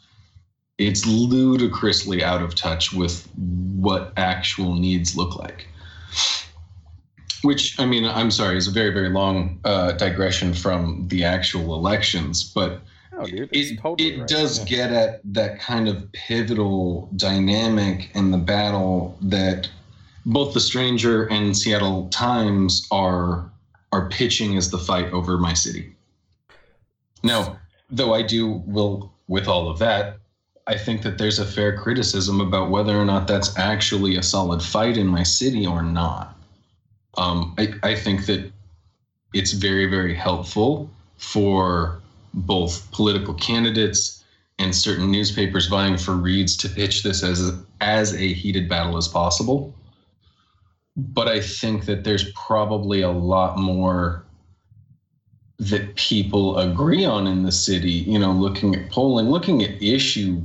it's 0.78 1.06
ludicrously 1.06 2.24
out 2.24 2.42
of 2.42 2.54
touch 2.54 2.92
with 2.92 3.28
what 3.36 4.12
actual 4.16 4.74
needs 4.74 5.16
look 5.16 5.36
like. 5.36 5.68
Which 7.42 7.78
I 7.78 7.86
mean, 7.86 8.04
I'm 8.04 8.30
sorry, 8.30 8.56
is 8.56 8.66
a 8.66 8.72
very 8.72 8.90
very 8.90 9.10
long 9.10 9.60
uh, 9.64 9.92
digression 9.92 10.52
from 10.52 11.06
the 11.08 11.22
actual 11.22 11.74
elections, 11.74 12.42
but 12.42 12.80
Dude, 13.24 13.50
it, 13.52 13.78
totally 13.80 14.14
it 14.14 14.18
right. 14.20 14.28
does 14.28 14.60
get 14.60 14.92
at 14.92 15.20
that 15.24 15.60
kind 15.60 15.88
of 15.88 16.10
pivotal 16.12 17.08
dynamic 17.16 18.10
in 18.14 18.30
the 18.30 18.38
battle 18.38 19.18
that 19.20 19.68
both 20.24 20.54
the 20.54 20.60
stranger 20.60 21.26
and 21.26 21.56
seattle 21.56 22.08
times 22.10 22.86
are 22.90 23.50
are 23.92 24.08
pitching 24.08 24.56
as 24.56 24.70
the 24.70 24.78
fight 24.78 25.12
over 25.12 25.36
my 25.38 25.52
city 25.52 25.94
now 27.22 27.58
though 27.90 28.14
i 28.14 28.22
do 28.22 28.62
will 28.66 29.12
with 29.26 29.48
all 29.48 29.68
of 29.68 29.78
that 29.78 30.18
i 30.66 30.76
think 30.76 31.02
that 31.02 31.18
there's 31.18 31.40
a 31.40 31.44
fair 31.44 31.76
criticism 31.76 32.40
about 32.40 32.70
whether 32.70 32.96
or 32.96 33.04
not 33.04 33.26
that's 33.26 33.56
actually 33.58 34.16
a 34.16 34.22
solid 34.22 34.62
fight 34.62 34.96
in 34.96 35.06
my 35.06 35.22
city 35.22 35.66
or 35.66 35.82
not 35.82 36.36
um, 37.16 37.56
I, 37.58 37.74
I 37.82 37.94
think 37.96 38.26
that 38.26 38.52
it's 39.34 39.52
very 39.52 39.86
very 39.86 40.14
helpful 40.14 40.88
for 41.16 41.99
both 42.34 42.90
political 42.92 43.34
candidates 43.34 44.24
and 44.58 44.74
certain 44.74 45.10
newspapers 45.10 45.66
vying 45.66 45.96
for 45.96 46.12
reads 46.12 46.56
to 46.58 46.68
pitch 46.68 47.02
this 47.02 47.22
as 47.22 47.52
as 47.80 48.14
a 48.14 48.32
heated 48.34 48.68
battle 48.68 48.96
as 48.96 49.08
possible. 49.08 49.74
But 50.96 51.28
I 51.28 51.40
think 51.40 51.86
that 51.86 52.04
there's 52.04 52.30
probably 52.32 53.00
a 53.00 53.10
lot 53.10 53.58
more 53.58 54.24
that 55.58 55.94
people 55.94 56.58
agree 56.58 57.04
on 57.04 57.26
in 57.26 57.42
the 57.42 57.52
city. 57.52 57.90
You 57.90 58.18
know, 58.18 58.32
looking 58.32 58.74
at 58.74 58.90
polling, 58.90 59.30
looking 59.30 59.62
at 59.62 59.82
issue 59.82 60.42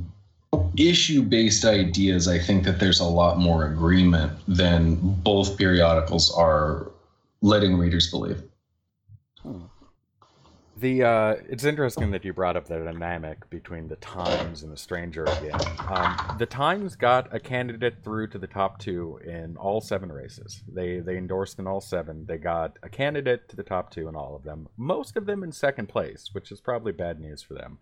issue 0.76 1.22
based 1.22 1.64
ideas, 1.64 2.28
I 2.28 2.38
think 2.38 2.64
that 2.64 2.80
there's 2.80 3.00
a 3.00 3.04
lot 3.04 3.38
more 3.38 3.66
agreement 3.66 4.32
than 4.48 4.96
both 5.22 5.58
periodicals 5.58 6.32
are 6.34 6.90
letting 7.42 7.76
readers 7.76 8.10
believe. 8.10 8.42
Hmm. 9.42 9.64
The 10.78 11.02
uh, 11.04 11.34
it's 11.48 11.64
interesting 11.64 12.10
that 12.10 12.22
you 12.22 12.34
brought 12.34 12.54
up 12.54 12.66
the 12.66 12.78
dynamic 12.78 13.48
between 13.48 13.88
the 13.88 13.96
Times 13.96 14.62
and 14.62 14.70
the 14.70 14.76
Stranger 14.76 15.24
again. 15.24 15.58
Um, 15.88 16.36
the 16.38 16.44
Times 16.44 16.96
got 16.96 17.34
a 17.34 17.40
candidate 17.40 18.04
through 18.04 18.28
to 18.28 18.38
the 18.38 18.46
top 18.46 18.78
two 18.78 19.18
in 19.24 19.56
all 19.56 19.80
seven 19.80 20.12
races. 20.12 20.62
They 20.68 21.00
they 21.00 21.16
endorsed 21.16 21.58
in 21.58 21.66
all 21.66 21.80
seven. 21.80 22.26
They 22.26 22.36
got 22.36 22.78
a 22.82 22.90
candidate 22.90 23.48
to 23.48 23.56
the 23.56 23.62
top 23.62 23.90
two 23.90 24.06
in 24.06 24.14
all 24.14 24.36
of 24.36 24.42
them. 24.42 24.68
Most 24.76 25.16
of 25.16 25.24
them 25.24 25.42
in 25.42 25.50
second 25.50 25.88
place, 25.88 26.28
which 26.32 26.52
is 26.52 26.60
probably 26.60 26.92
bad 26.92 27.20
news 27.20 27.40
for 27.40 27.54
them. 27.54 27.78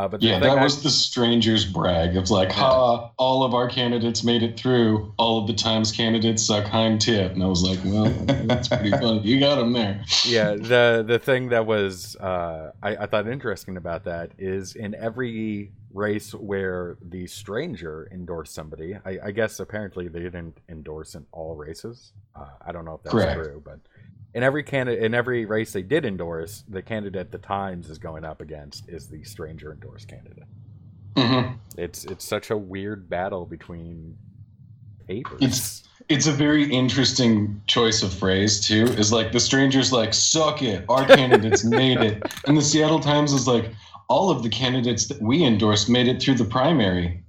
Uh, 0.00 0.08
but 0.08 0.22
Yeah, 0.22 0.38
that 0.38 0.56
I- 0.58 0.62
was 0.64 0.82
the 0.82 0.88
stranger's 0.88 1.66
brag. 1.66 2.16
It's 2.16 2.30
like, 2.30 2.50
ha, 2.50 3.10
all 3.18 3.42
of 3.44 3.52
our 3.52 3.68
candidates 3.68 4.24
made 4.24 4.42
it 4.42 4.58
through. 4.58 5.12
All 5.18 5.38
of 5.38 5.46
the 5.46 5.52
Times 5.52 5.92
candidates 5.92 6.42
suck 6.46 6.64
hind 6.64 7.02
tip, 7.02 7.32
And 7.32 7.42
I 7.42 7.46
was 7.46 7.62
like, 7.62 7.78
well, 7.84 8.08
that's 8.46 8.68
pretty 8.68 8.90
funny. 9.02 9.20
You 9.20 9.38
got 9.38 9.58
him 9.58 9.72
there. 9.74 10.02
yeah 10.26 10.54
the 10.54 11.04
the 11.06 11.18
thing 11.18 11.50
that 11.50 11.66
was 11.66 12.16
uh, 12.16 12.72
I, 12.82 12.96
I 12.96 13.06
thought 13.06 13.28
interesting 13.28 13.76
about 13.76 14.04
that 14.04 14.30
is 14.38 14.74
in 14.74 14.94
every 14.94 15.72
race 15.92 16.32
where 16.34 16.96
the 17.02 17.26
stranger 17.26 18.08
endorsed 18.12 18.54
somebody 18.54 18.96
I, 19.04 19.18
I 19.24 19.30
guess 19.32 19.58
apparently 19.60 20.06
they 20.08 20.20
didn't 20.20 20.56
endorse 20.68 21.14
in 21.16 21.26
all 21.32 21.56
races 21.56 22.12
uh, 22.36 22.46
I 22.64 22.70
don't 22.72 22.84
know 22.84 22.94
if 22.94 23.02
that's 23.02 23.12
Correct. 23.12 23.34
true 23.42 23.62
but 23.64 23.80
in 24.34 24.42
every 24.42 24.62
candidate 24.62 25.02
in 25.02 25.14
every 25.14 25.44
race 25.44 25.72
they 25.72 25.82
did 25.82 26.04
endorse 26.04 26.64
the 26.68 26.82
candidate 26.82 27.30
the 27.32 27.38
Times 27.38 27.88
is 27.90 27.98
going 27.98 28.24
up 28.24 28.40
against 28.40 28.88
is 28.88 29.08
the 29.08 29.22
stranger 29.24 29.72
endorsed 29.72 30.08
candidate 30.08 30.44
hmm 31.16 31.54
it's 31.76 32.04
it's 32.04 32.24
such 32.24 32.50
a 32.50 32.56
weird 32.56 33.08
battle 33.08 33.46
between 33.46 34.16
papers 35.06 35.38
It's 35.40 35.82
it's 36.08 36.26
a 36.26 36.32
very 36.32 36.64
interesting 36.64 37.62
choice 37.66 38.02
of 38.02 38.12
phrase 38.12 38.60
too. 38.60 38.84
Is 38.98 39.12
like 39.12 39.32
the 39.32 39.40
stranger's 39.40 39.92
like, 39.92 40.12
suck 40.12 40.60
it, 40.62 40.84
our 40.88 41.06
candidates 41.06 41.64
made 41.64 41.98
it, 41.98 42.22
and 42.46 42.56
the 42.56 42.62
Seattle 42.62 42.98
Times 43.00 43.32
is 43.32 43.46
like, 43.46 43.72
all 44.08 44.30
of 44.30 44.42
the 44.42 44.48
candidates 44.48 45.06
that 45.06 45.22
we 45.22 45.44
endorsed 45.44 45.88
made 45.88 46.08
it 46.08 46.20
through 46.20 46.34
the 46.34 46.44
primary. 46.44 47.22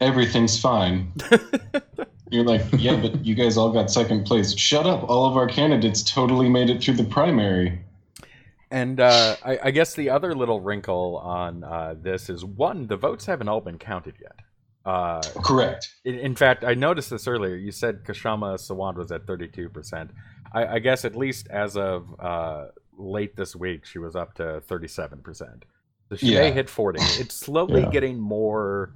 Everything's 0.00 0.58
fine. 0.58 1.12
You're 2.30 2.44
like, 2.44 2.62
yeah, 2.78 2.96
but 2.96 3.24
you 3.24 3.34
guys 3.34 3.56
all 3.56 3.70
got 3.70 3.90
second 3.90 4.24
place. 4.24 4.56
Shut 4.56 4.86
up! 4.86 5.08
All 5.08 5.26
of 5.26 5.36
our 5.36 5.46
candidates 5.46 6.02
totally 6.02 6.48
made 6.48 6.70
it 6.70 6.82
through 6.82 6.94
the 6.94 7.04
primary. 7.04 7.80
And 8.70 8.98
uh, 8.98 9.36
I, 9.44 9.58
I 9.64 9.70
guess 9.70 9.94
the 9.94 10.10
other 10.10 10.34
little 10.34 10.60
wrinkle 10.60 11.18
on 11.18 11.62
uh, 11.62 11.94
this 12.00 12.28
is 12.28 12.44
one, 12.44 12.86
the 12.86 12.96
votes 12.96 13.24
haven't 13.26 13.48
all 13.48 13.60
been 13.60 13.78
counted 13.78 14.14
yet. 14.20 14.34
Uh, 14.84 15.22
Correct. 15.44 15.90
in, 16.04 16.18
in 16.18 16.34
fact, 16.34 16.64
I 16.64 16.74
noticed 16.74 17.10
this 17.10 17.28
earlier. 17.28 17.54
You 17.54 17.70
said 17.70 18.04
Kshama 18.04 18.56
Sawant 18.58 18.96
was 18.96 19.12
at 19.12 19.26
32%. 19.26 20.10
I, 20.52 20.66
I 20.66 20.78
guess 20.80 21.04
at 21.04 21.14
least 21.14 21.46
as 21.50 21.76
of 21.76 22.06
uh, 22.18 22.66
late 22.98 23.36
this 23.36 23.54
week, 23.54 23.84
she 23.86 23.98
was 23.98 24.16
up 24.16 24.34
to 24.34 24.60
37%. 24.68 25.62
So 26.10 26.16
she 26.16 26.34
may 26.34 26.48
Yeah. 26.48 26.50
hit 26.54 26.68
40. 26.68 26.98
It's 27.20 27.34
slowly 27.36 27.82
Yeah. 27.82 27.90
getting 27.90 28.18
more. 28.18 28.92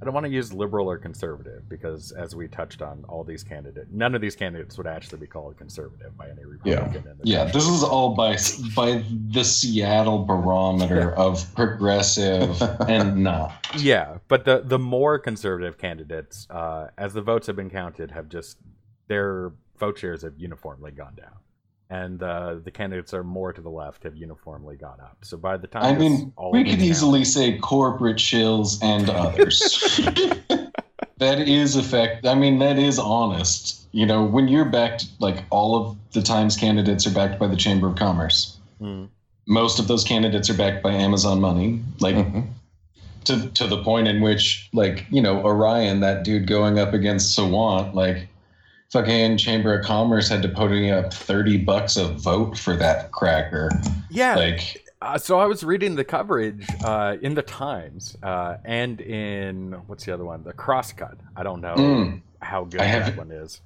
I 0.00 0.06
don't 0.06 0.14
want 0.14 0.24
to 0.24 0.32
use 0.32 0.50
liberal 0.52 0.88
or 0.90 0.96
conservative 0.96 1.68
because, 1.68 2.10
as 2.12 2.34
we 2.34 2.48
touched 2.48 2.80
on, 2.80 3.04
all 3.06 3.22
these 3.22 3.44
candidates, 3.44 3.88
none 3.92 4.14
of 4.14 4.22
these 4.22 4.34
candidates 4.34 4.78
would 4.78 4.86
actually 4.86 5.18
be 5.18 5.26
called 5.26 5.58
conservative 5.58 6.16
by 6.16 6.30
any 6.30 6.44
Republican. 6.46 7.06
in 7.10 7.18
the 7.18 7.24
Yeah, 7.24 7.42
country. 7.44 7.52
this 7.60 7.68
is 7.68 7.82
all 7.82 8.14
by 8.14 8.36
by 8.74 9.04
the 9.30 9.44
Seattle 9.44 10.24
barometer 10.24 11.12
of 11.16 11.44
progressive 11.54 12.62
and 12.88 13.22
not. 13.22 13.52
Yeah, 13.76 14.18
but 14.28 14.46
the 14.46 14.62
the 14.64 14.78
more 14.78 15.18
conservative 15.18 15.76
candidates, 15.76 16.46
uh, 16.48 16.88
as 16.96 17.12
the 17.12 17.20
votes 17.22 17.46
have 17.46 17.56
been 17.56 17.70
counted, 17.70 18.10
have 18.10 18.28
just 18.30 18.56
their 19.08 19.52
vote 19.78 19.98
shares 19.98 20.22
have 20.22 20.34
uniformly 20.38 20.92
gone 20.92 21.14
down, 21.14 21.36
and 21.90 22.22
uh, 22.22 22.54
the 22.62 22.70
candidates 22.70 23.12
are 23.12 23.24
more 23.24 23.52
to 23.52 23.60
the 23.60 23.68
left 23.68 24.04
have 24.04 24.16
uniformly 24.16 24.76
gone 24.76 25.00
up. 25.00 25.18
So 25.22 25.36
by 25.36 25.56
the 25.56 25.66
time 25.66 25.82
I 25.82 25.98
mean, 25.98 26.32
all 26.36 26.52
we 26.52 26.62
could 26.62 26.78
these 26.78 26.90
easily 26.90 27.24
say 27.24 27.58
corporate 27.58 28.16
shills 28.16 28.78
and 28.80 29.10
others. 29.10 29.60
that 31.18 31.40
is 31.40 31.74
effect. 31.74 32.26
I 32.26 32.34
mean, 32.34 32.60
that 32.60 32.78
is 32.78 32.98
honest. 32.98 33.88
You 33.90 34.06
know, 34.06 34.24
when 34.24 34.46
you're 34.46 34.64
backed, 34.66 35.06
like 35.18 35.42
all 35.50 35.74
of 35.76 35.96
the 36.12 36.22
Times 36.22 36.56
candidates 36.56 37.08
are 37.08 37.12
backed 37.12 37.40
by 37.40 37.48
the 37.48 37.56
Chamber 37.56 37.88
of 37.88 37.96
Commerce. 37.96 38.56
Mm. 38.80 39.08
Most 39.48 39.80
of 39.80 39.88
those 39.88 40.04
candidates 40.04 40.48
are 40.48 40.56
backed 40.56 40.84
by 40.84 40.92
Amazon 40.92 41.40
money. 41.40 41.82
Like 41.98 42.14
Mhm. 42.14 42.46
to 43.24 43.48
to 43.48 43.66
the 43.66 43.82
point 43.82 44.06
in 44.06 44.20
which, 44.20 44.68
like, 44.72 45.06
you 45.10 45.20
know, 45.20 45.44
Orion, 45.44 46.00
that 46.00 46.22
dude 46.22 46.46
going 46.46 46.78
up 46.78 46.94
against 46.94 47.36
Sawant, 47.36 47.94
like. 47.94 48.28
Fucking 48.92 49.36
Chamber 49.36 49.78
of 49.78 49.84
Commerce 49.84 50.28
had 50.28 50.42
to 50.42 50.48
put 50.48 50.70
me 50.70 50.90
up 50.90 51.12
thirty 51.12 51.56
bucks 51.56 51.96
a 51.96 52.08
vote 52.08 52.58
for 52.58 52.74
that 52.76 53.12
cracker. 53.12 53.70
yeah. 54.10 54.34
Like, 54.34 54.84
Uh, 55.02 55.16
so 55.16 55.38
I 55.38 55.46
was 55.46 55.64
reading 55.64 55.94
the 55.94 56.04
coverage 56.04 56.66
uh, 56.84 57.16
in 57.22 57.34
the 57.34 57.42
Times 57.42 58.16
uh, 58.22 58.56
and 58.64 59.00
in 59.00 59.72
what's 59.86 60.04
the 60.04 60.12
other 60.12 60.24
one, 60.24 60.42
the 60.42 60.52
Crosscut. 60.52 61.18
I 61.36 61.42
don't 61.42 61.60
know 61.60 61.74
mm, 61.74 62.20
how 62.42 62.64
good 62.64 62.80
that 62.80 63.16
one 63.16 63.30
is. 63.30 63.62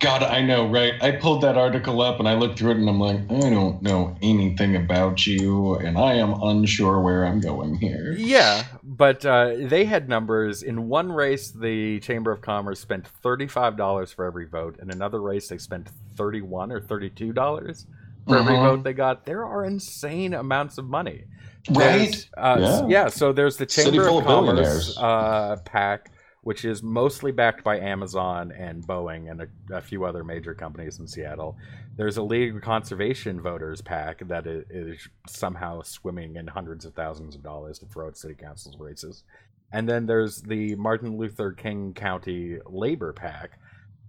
God, 0.00 0.22
I 0.22 0.42
know, 0.42 0.68
right? 0.68 0.94
I 1.02 1.12
pulled 1.12 1.42
that 1.42 1.56
article 1.56 2.00
up 2.02 2.18
and 2.18 2.28
I 2.28 2.34
looked 2.34 2.58
through 2.58 2.72
it 2.72 2.76
and 2.78 2.88
I'm 2.88 3.00
like, 3.00 3.20
I 3.30 3.48
don't 3.48 3.80
know 3.80 4.16
anything 4.22 4.76
about 4.76 5.26
you, 5.26 5.76
and 5.76 5.96
I 5.96 6.14
am 6.14 6.34
unsure 6.42 7.00
where 7.00 7.24
I'm 7.24 7.40
going 7.40 7.76
here. 7.76 8.12
Yeah, 8.12 8.64
but 8.96 9.24
uh, 9.24 9.52
they 9.58 9.84
had 9.84 10.08
numbers. 10.08 10.62
In 10.62 10.88
one 10.88 11.10
race, 11.10 11.50
the 11.50 12.00
Chamber 12.00 12.30
of 12.32 12.40
Commerce 12.40 12.80
spent 12.80 13.06
thirty-five 13.22 13.76
dollars 13.76 14.12
for 14.12 14.24
every 14.24 14.46
vote. 14.46 14.78
In 14.80 14.90
another 14.90 15.20
race, 15.20 15.48
they 15.48 15.58
spent 15.58 15.88
thirty-one 16.16 16.70
or 16.72 16.80
thirty-two 16.80 17.32
dollars 17.32 17.86
for 18.26 18.38
every 18.38 18.54
Mhm. 18.54 18.62
vote 18.62 18.84
they 18.84 18.92
got. 18.94 19.24
There 19.24 19.44
are 19.44 19.64
insane 19.64 20.34
amounts 20.34 20.78
of 20.78 20.86
money. 20.86 21.24
Right? 21.70 22.28
Uh, 22.36 22.56
Yeah. 22.60 22.86
yeah. 22.88 23.08
So 23.08 23.32
there's 23.32 23.56
the 23.56 23.66
Chamber 23.66 24.08
of 24.08 24.16
of 24.18 24.24
Commerce 24.24 24.96
uh, 24.98 25.56
PAC, 25.64 26.10
which 26.44 26.64
is 26.64 26.82
mostly 26.82 27.32
backed 27.32 27.64
by 27.64 27.80
Amazon 27.80 28.52
and 28.52 28.86
Boeing 28.86 29.30
and 29.30 29.40
a, 29.42 29.76
a 29.76 29.80
few 29.80 30.04
other 30.04 30.22
major 30.22 30.54
companies 30.54 30.98
in 30.98 31.08
Seattle. 31.08 31.56
There's 31.96 32.18
a 32.18 32.22
League 32.22 32.54
of 32.54 32.62
Conservation 32.62 33.40
Voters 33.40 33.80
PAC 33.80 34.28
that 34.28 34.46
is, 34.46 34.64
is 34.68 35.08
somehow 35.26 35.80
swimming 35.82 36.36
in 36.36 36.46
hundreds 36.46 36.84
of 36.84 36.94
thousands 36.94 37.34
of 37.34 37.42
dollars 37.42 37.78
to 37.78 37.86
throw 37.86 38.08
at 38.08 38.18
city 38.18 38.34
council's 38.34 38.78
races. 38.78 39.24
And 39.72 39.88
then 39.88 40.04
there's 40.06 40.42
the 40.42 40.76
Martin 40.76 41.16
Luther 41.16 41.52
King 41.52 41.94
County 41.94 42.58
Labor 42.66 43.14
PAC, 43.14 43.58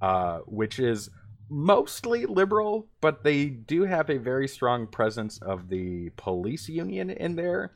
uh, 0.01 0.39
which 0.39 0.77
is 0.77 1.09
mostly 1.49 2.25
liberal, 2.25 2.87
but 2.99 3.23
they 3.23 3.45
do 3.45 3.83
have 3.83 4.09
a 4.09 4.17
very 4.17 4.47
strong 4.47 4.87
presence 4.87 5.39
of 5.41 5.69
the 5.69 6.09
police 6.17 6.67
union 6.67 7.09
in 7.09 7.35
there. 7.35 7.71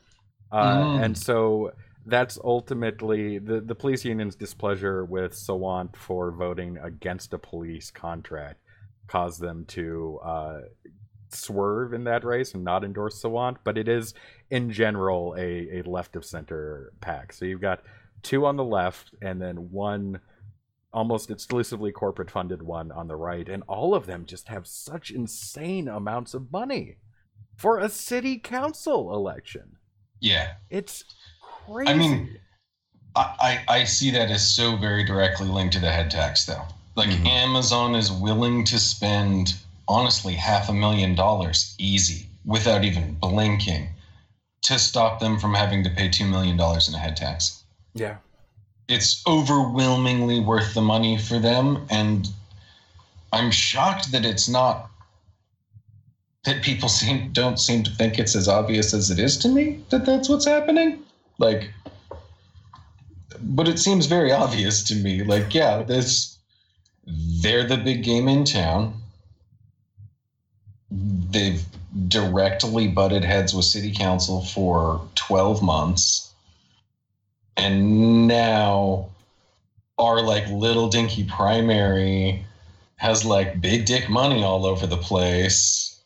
Uh, 0.52 0.82
Mm. 0.82 1.04
And 1.04 1.18
so 1.18 1.72
that's 2.10 2.38
ultimately 2.42 3.38
the, 3.38 3.60
the 3.60 3.74
police 3.74 4.04
union's 4.04 4.36
displeasure 4.36 5.04
with 5.04 5.32
Sawant 5.32 5.96
for 5.96 6.32
voting 6.32 6.78
against 6.78 7.32
a 7.32 7.38
police 7.38 7.90
contract 7.90 8.60
caused 9.06 9.40
them 9.40 9.64
to 9.66 10.18
uh, 10.24 10.60
swerve 11.30 11.92
in 11.92 12.04
that 12.04 12.24
race 12.24 12.54
and 12.54 12.64
not 12.64 12.84
endorse 12.84 13.22
Sawant. 13.22 13.56
But 13.64 13.78
it 13.78 13.88
is, 13.88 14.14
in 14.50 14.70
general, 14.70 15.34
a, 15.38 15.80
a 15.80 15.82
left 15.82 16.16
of 16.16 16.24
center 16.24 16.92
PAC. 17.00 17.32
So 17.32 17.44
you've 17.44 17.60
got 17.60 17.82
two 18.22 18.46
on 18.46 18.56
the 18.56 18.64
left 18.64 19.14
and 19.22 19.40
then 19.40 19.70
one 19.70 20.20
almost 20.92 21.30
exclusively 21.30 21.92
corporate 21.92 22.30
funded 22.30 22.62
one 22.62 22.90
on 22.90 23.08
the 23.08 23.16
right. 23.16 23.48
And 23.48 23.62
all 23.68 23.94
of 23.94 24.06
them 24.06 24.26
just 24.26 24.48
have 24.48 24.66
such 24.66 25.10
insane 25.10 25.88
amounts 25.88 26.34
of 26.34 26.50
money 26.50 26.96
for 27.56 27.78
a 27.78 27.88
city 27.88 28.38
council 28.38 29.14
election. 29.14 29.76
Yeah. 30.20 30.54
It's 30.68 31.04
crazy. 31.70 31.90
I 31.90 31.94
mean, 31.94 32.36
I, 33.16 33.64
I, 33.68 33.84
see 33.84 34.10
that 34.12 34.30
as 34.30 34.54
so 34.54 34.76
very 34.76 35.04
directly 35.04 35.48
linked 35.48 35.74
to 35.74 35.80
the 35.80 35.90
head 35.90 36.10
tax, 36.10 36.44
though. 36.44 36.62
Like, 36.94 37.08
Mhm. 37.10 37.26
Amazon 37.26 37.94
is 37.94 38.10
willing 38.10 38.64
to 38.66 38.78
spend, 38.78 39.54
honestly, 39.88 40.34
half 40.34 40.68
a 40.68 40.72
million 40.72 41.14
dollars 41.14 41.74
easy 41.78 42.28
without 42.44 42.84
even 42.84 43.14
blinking 43.14 43.88
to 44.62 44.78
stop 44.78 45.18
them 45.20 45.38
from 45.38 45.54
having 45.54 45.82
to 45.84 45.90
pay 45.90 46.08
$2 46.08 46.28
million 46.28 46.54
in 46.58 46.94
a 46.94 46.98
head 46.98 47.16
tax. 47.16 47.62
yeah. 47.94 48.16
it's 48.88 49.22
overwhelmingly 49.26 50.40
worth 50.40 50.74
the 50.74 50.80
money 50.80 51.16
for 51.16 51.38
them 51.38 51.86
and 51.90 52.28
i'm 53.32 53.50
shocked 53.50 54.10
that 54.12 54.24
it's 54.24 54.48
not 54.48 54.90
that 56.44 56.60
people 56.62 56.88
seem 57.00 57.30
don't 57.32 57.58
seem 57.60 57.82
to 57.84 57.90
think 57.92 58.18
it's 58.18 58.34
as 58.34 58.48
obvious 58.48 58.92
as 58.92 59.10
it 59.10 59.18
is 59.20 59.36
to 59.36 59.48
me 59.48 59.80
that 59.90 60.04
that's 60.04 60.28
what's 60.28 60.44
happening 60.44 60.98
like 61.40 61.72
but 63.42 63.66
it 63.66 63.78
seems 63.78 64.06
very 64.06 64.30
obvious 64.30 64.84
to 64.84 64.94
me 64.94 65.24
like 65.24 65.52
yeah 65.52 65.82
this 65.82 66.38
they're 67.06 67.66
the 67.66 67.76
big 67.76 68.04
game 68.04 68.28
in 68.28 68.44
town. 68.44 68.94
They've 70.90 71.64
directly 72.08 72.88
butted 72.88 73.24
heads 73.24 73.54
with 73.54 73.64
city 73.64 73.92
council 73.92 74.44
for 74.44 75.00
12 75.14 75.62
months. 75.62 76.32
And 77.56 78.26
now 78.26 79.08
our 79.98 80.22
like 80.22 80.48
little 80.48 80.88
dinky 80.88 81.24
primary 81.24 82.44
has 82.96 83.24
like 83.24 83.60
big 83.60 83.86
dick 83.86 84.08
money 84.08 84.42
all 84.42 84.66
over 84.66 84.86
the 84.86 84.96
place. 84.96 86.00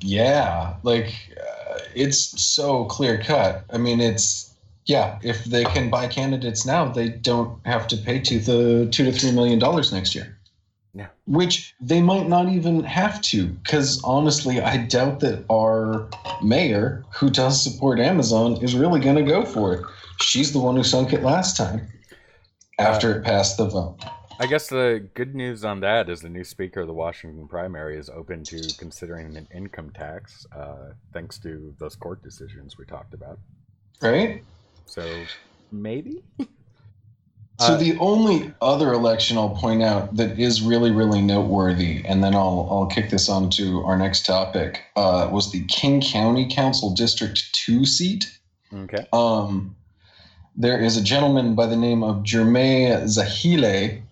Yeah, 0.00 0.74
like 0.82 1.14
uh, 1.40 1.78
it's 1.94 2.40
so 2.42 2.84
clear 2.84 3.18
cut. 3.18 3.64
I 3.70 3.78
mean, 3.78 4.00
it's 4.00 4.45
yeah. 4.86 5.18
If 5.22 5.44
they 5.44 5.64
can 5.64 5.90
buy 5.90 6.06
candidates 6.06 6.64
now, 6.64 6.88
they 6.88 7.08
don't 7.08 7.64
have 7.66 7.86
to 7.88 7.96
pay 7.96 8.20
to 8.20 8.38
the 8.38 8.88
two 8.90 9.04
to 9.04 9.12
three 9.12 9.32
million 9.32 9.58
dollars 9.58 9.92
next 9.92 10.14
year. 10.14 10.38
Yeah. 10.94 11.08
Which 11.26 11.74
they 11.78 12.00
might 12.00 12.26
not 12.26 12.48
even 12.48 12.82
have 12.84 13.20
to, 13.22 13.46
because 13.46 14.02
honestly, 14.02 14.62
I 14.62 14.78
doubt 14.78 15.20
that 15.20 15.44
our 15.50 16.08
mayor, 16.42 17.04
who 17.14 17.28
does 17.28 17.62
support 17.62 18.00
Amazon, 18.00 18.56
is 18.64 18.74
really 18.74 19.00
going 19.00 19.16
to 19.16 19.22
go 19.22 19.44
for 19.44 19.74
it. 19.74 19.84
She's 20.22 20.52
the 20.52 20.58
one 20.58 20.74
who 20.74 20.82
sunk 20.82 21.12
it 21.12 21.22
last 21.22 21.54
time 21.56 21.86
after 22.78 23.14
Uh, 23.14 23.18
it 23.18 23.24
passed 23.24 23.58
the 23.58 23.66
vote. 23.66 23.98
I 24.38 24.46
guess 24.46 24.68
the 24.68 25.06
good 25.14 25.34
news 25.34 25.64
on 25.64 25.80
that 25.80 26.08
is 26.08 26.20
the 26.20 26.28
new 26.28 26.44
speaker 26.44 26.80
of 26.80 26.86
the 26.86 26.94
Washington 26.94 27.48
primary 27.48 27.98
is 27.98 28.08
open 28.08 28.44
to 28.44 28.60
considering 28.78 29.36
an 29.36 29.48
income 29.54 29.90
tax, 29.94 30.46
uh, 30.54 30.92
thanks 31.12 31.38
to 31.40 31.74
those 31.78 31.96
court 31.96 32.22
decisions 32.22 32.78
we 32.78 32.84
talked 32.84 33.14
about. 33.14 33.38
Right? 34.00 34.44
So 34.86 35.24
maybe. 35.70 36.22
So 37.58 37.72
Uh, 37.72 37.76
the 37.78 37.96
only 37.98 38.52
other 38.60 38.92
election 38.92 39.38
I'll 39.38 39.56
point 39.56 39.82
out 39.82 40.14
that 40.16 40.38
is 40.38 40.60
really, 40.60 40.90
really 40.90 41.22
noteworthy, 41.22 42.02
and 42.04 42.22
then 42.22 42.34
I'll 42.34 42.68
I'll 42.70 42.86
kick 42.86 43.08
this 43.08 43.28
on 43.30 43.48
to 43.50 43.82
our 43.84 43.96
next 43.96 44.26
topic, 44.26 44.82
uh, 44.94 45.30
was 45.32 45.52
the 45.52 45.64
King 45.64 46.02
County 46.02 46.46
Council 46.48 46.90
District 46.94 47.42
Two 47.54 47.86
seat. 47.86 48.38
Okay. 48.74 49.06
Um, 49.12 49.74
there 50.54 50.78
is 50.78 50.98
a 50.98 51.02
gentleman 51.02 51.54
by 51.54 51.66
the 51.66 51.76
name 51.76 52.02
of 52.02 52.24
Jermaine 52.24 53.04
Zahilay, 53.04 54.02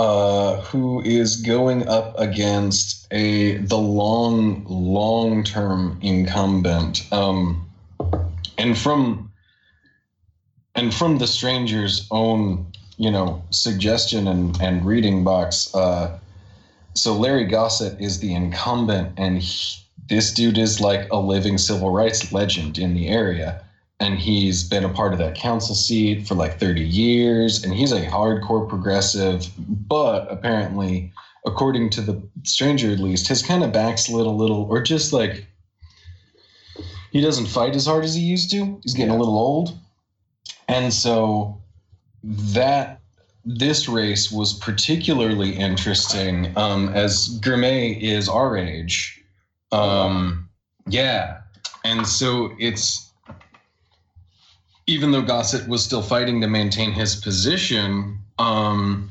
uh, 0.00 0.60
who 0.62 1.02
is 1.02 1.36
going 1.36 1.86
up 1.88 2.18
against 2.18 3.06
a 3.12 3.58
the 3.58 3.78
long, 3.78 4.64
long 4.66 5.44
term 5.44 5.98
incumbent. 6.02 7.06
Um, 7.12 7.70
and 8.58 8.76
from 8.76 9.29
and 10.80 10.94
from 10.94 11.18
the 11.18 11.26
stranger's 11.26 12.08
own, 12.10 12.66
you 12.96 13.10
know, 13.10 13.44
suggestion 13.50 14.26
and, 14.26 14.58
and 14.62 14.86
reading 14.86 15.22
box, 15.22 15.74
uh, 15.74 16.18
so 16.94 17.14
Larry 17.14 17.44
Gossett 17.44 18.00
is 18.00 18.20
the 18.20 18.34
incumbent, 18.34 19.12
and 19.18 19.42
he, 19.42 19.78
this 20.08 20.32
dude 20.32 20.56
is 20.56 20.80
like 20.80 21.06
a 21.10 21.18
living 21.18 21.58
civil 21.58 21.90
rights 21.90 22.32
legend 22.32 22.78
in 22.78 22.94
the 22.94 23.08
area. 23.08 23.62
And 24.00 24.18
he's 24.18 24.64
been 24.64 24.82
a 24.82 24.88
part 24.88 25.12
of 25.12 25.18
that 25.18 25.34
council 25.34 25.74
seat 25.74 26.26
for 26.26 26.34
like 26.34 26.58
30 26.58 26.80
years 26.80 27.62
and 27.62 27.74
he's 27.74 27.92
a 27.92 28.06
hardcore 28.06 28.66
progressive 28.66 29.46
but 29.58 30.26
apparently 30.32 31.12
according 31.44 31.90
to 31.90 32.00
the 32.00 32.22
stranger 32.44 32.90
at 32.90 32.98
least 32.98 33.28
has 33.28 33.42
kind 33.42 33.62
of 33.62 33.72
backslid 33.72 34.24
a 34.24 34.30
little 34.30 34.62
or 34.70 34.80
just 34.80 35.12
like 35.12 35.44
he 37.10 37.20
doesn't 37.20 37.44
fight 37.44 37.76
as 37.76 37.84
hard 37.84 38.04
as 38.04 38.14
he 38.14 38.22
used 38.22 38.50
to. 38.52 38.80
He's 38.82 38.94
getting 38.94 39.12
a 39.12 39.18
little 39.18 39.38
old 39.38 39.78
and 40.70 40.92
so 40.92 41.60
that 42.22 43.00
this 43.44 43.88
race 43.88 44.30
was 44.30 44.52
particularly 44.54 45.56
interesting 45.56 46.52
um, 46.56 46.88
as 46.90 47.38
Girmay 47.40 48.00
is 48.00 48.28
our 48.28 48.56
age 48.56 49.22
um, 49.72 50.48
yeah 50.86 51.38
and 51.84 52.06
so 52.06 52.52
it's 52.58 53.10
even 54.90 55.12
though 55.12 55.22
Gossett 55.22 55.68
was 55.68 55.84
still 55.84 56.02
fighting 56.02 56.40
to 56.40 56.48
maintain 56.48 56.90
his 56.90 57.14
position, 57.14 58.18
um, 58.40 59.10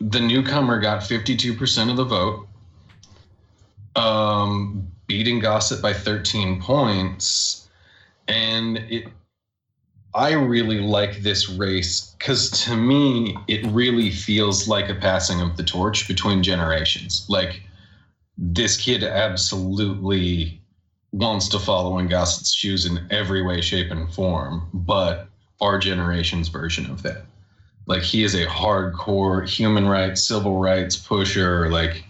the 0.00 0.18
newcomer 0.18 0.80
got 0.80 1.02
52% 1.02 1.90
of 1.90 1.96
the 1.96 2.04
vote, 2.04 2.48
um, 3.94 4.88
beating 5.06 5.38
Gossett 5.38 5.80
by 5.80 5.92
13 5.92 6.60
points. 6.60 7.68
And 8.26 8.78
it, 8.90 9.06
I 10.14 10.32
really 10.32 10.80
like 10.80 11.18
this 11.22 11.48
race 11.48 12.14
because 12.18 12.50
to 12.64 12.76
me, 12.76 13.36
it 13.46 13.64
really 13.66 14.10
feels 14.10 14.66
like 14.66 14.88
a 14.88 14.94
passing 14.94 15.40
of 15.40 15.56
the 15.56 15.62
torch 15.62 16.08
between 16.08 16.42
generations. 16.42 17.26
Like, 17.28 17.62
this 18.36 18.76
kid 18.76 19.02
absolutely 19.04 20.60
wants 21.12 21.48
to 21.48 21.58
follow 21.58 21.98
in 21.98 22.08
Gossett's 22.08 22.54
shoes 22.54 22.86
in 22.86 23.06
every 23.10 23.42
way, 23.42 23.60
shape, 23.60 23.90
and 23.90 24.12
form, 24.12 24.68
but 24.72 25.28
our 25.60 25.78
generation's 25.78 26.48
version 26.48 26.90
of 26.90 27.02
that. 27.02 27.22
Like 27.86 28.02
he 28.02 28.22
is 28.22 28.34
a 28.34 28.46
hardcore 28.46 29.48
human 29.48 29.88
rights, 29.88 30.26
civil 30.28 30.58
rights 30.58 30.96
pusher, 30.96 31.70
like 31.70 32.04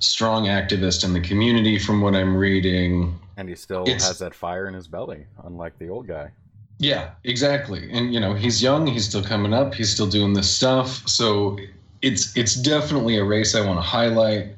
strong 0.00 0.46
activist 0.46 1.04
in 1.04 1.12
the 1.12 1.20
community 1.20 1.78
from 1.78 2.00
what 2.00 2.14
I'm 2.14 2.36
reading. 2.36 3.18
And 3.36 3.48
he 3.48 3.54
still 3.54 3.82
It's- 3.84 4.06
has 4.06 4.18
that 4.18 4.34
fire 4.34 4.66
in 4.66 4.74
his 4.74 4.88
belly, 4.88 5.26
unlike 5.44 5.78
the 5.78 5.88
old 5.88 6.06
guy. 6.08 6.32
Yeah, 6.82 7.10
exactly. 7.22 7.88
And 7.92 8.12
you 8.12 8.18
know, 8.18 8.34
he's 8.34 8.60
young, 8.60 8.88
he's 8.88 9.08
still 9.08 9.22
coming 9.22 9.54
up, 9.54 9.72
he's 9.72 9.92
still 9.92 10.08
doing 10.08 10.32
this 10.32 10.50
stuff. 10.50 11.06
So 11.08 11.56
it's 12.02 12.36
it's 12.36 12.56
definitely 12.56 13.16
a 13.16 13.24
race 13.24 13.54
I 13.54 13.64
want 13.64 13.78
to 13.78 13.82
highlight 13.82 14.56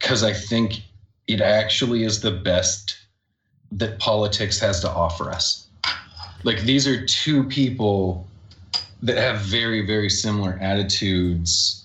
cuz 0.00 0.22
I 0.22 0.32
think 0.32 0.80
it 1.26 1.42
actually 1.42 2.04
is 2.04 2.20
the 2.22 2.30
best 2.30 2.96
that 3.70 3.98
politics 3.98 4.58
has 4.60 4.80
to 4.80 4.90
offer 4.90 5.30
us. 5.30 5.66
Like 6.42 6.62
these 6.62 6.86
are 6.86 7.04
two 7.04 7.44
people 7.44 8.26
that 9.02 9.18
have 9.18 9.40
very 9.40 9.84
very 9.84 10.08
similar 10.08 10.58
attitudes 10.62 11.84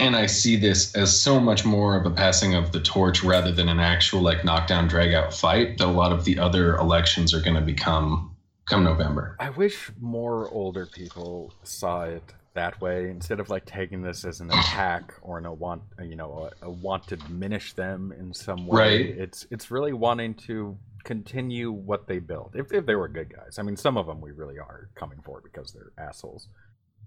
and 0.00 0.16
I 0.16 0.26
see 0.26 0.56
this 0.56 0.94
as 0.96 1.16
so 1.16 1.38
much 1.38 1.64
more 1.64 1.96
of 1.96 2.06
a 2.06 2.10
passing 2.10 2.54
of 2.54 2.72
the 2.72 2.80
torch 2.80 3.22
rather 3.22 3.52
than 3.52 3.68
an 3.68 3.78
actual 3.78 4.20
like 4.20 4.44
knockdown 4.44 4.88
drag 4.88 5.14
out 5.14 5.32
fight 5.32 5.78
that 5.78 5.86
a 5.86 5.90
lot 6.02 6.10
of 6.12 6.24
the 6.24 6.40
other 6.40 6.76
elections 6.76 7.32
are 7.32 7.40
going 7.40 7.56
to 7.56 7.62
become 7.62 8.27
come 8.68 8.84
November. 8.84 9.36
I 9.38 9.50
wish 9.50 9.90
more 10.00 10.48
older 10.50 10.86
people 10.86 11.52
saw 11.64 12.04
it 12.04 12.34
that 12.54 12.80
way 12.80 13.08
instead 13.08 13.38
of 13.38 13.50
like 13.50 13.64
taking 13.66 14.02
this 14.02 14.24
as 14.24 14.40
an 14.40 14.50
attack 14.50 15.14
or 15.22 15.38
an 15.38 15.46
a 15.46 15.52
want 15.52 15.82
you 16.02 16.16
know 16.16 16.50
a, 16.62 16.66
a 16.66 16.70
want 16.70 17.06
to 17.08 17.16
diminish 17.16 17.72
them 17.74 18.12
in 18.18 18.32
some 18.34 18.66
way. 18.66 18.78
Right. 18.78 19.18
It's 19.18 19.46
it's 19.50 19.70
really 19.70 19.92
wanting 19.92 20.34
to 20.46 20.76
continue 21.04 21.70
what 21.70 22.06
they 22.06 22.18
built. 22.18 22.52
If 22.54 22.72
if 22.72 22.86
they 22.86 22.94
were 22.94 23.08
good 23.08 23.32
guys, 23.32 23.58
I 23.58 23.62
mean, 23.62 23.76
some 23.76 23.96
of 23.96 24.06
them 24.06 24.20
we 24.20 24.32
really 24.32 24.58
are 24.58 24.90
coming 24.94 25.20
for 25.24 25.40
because 25.40 25.72
they're 25.72 25.92
assholes. 25.98 26.48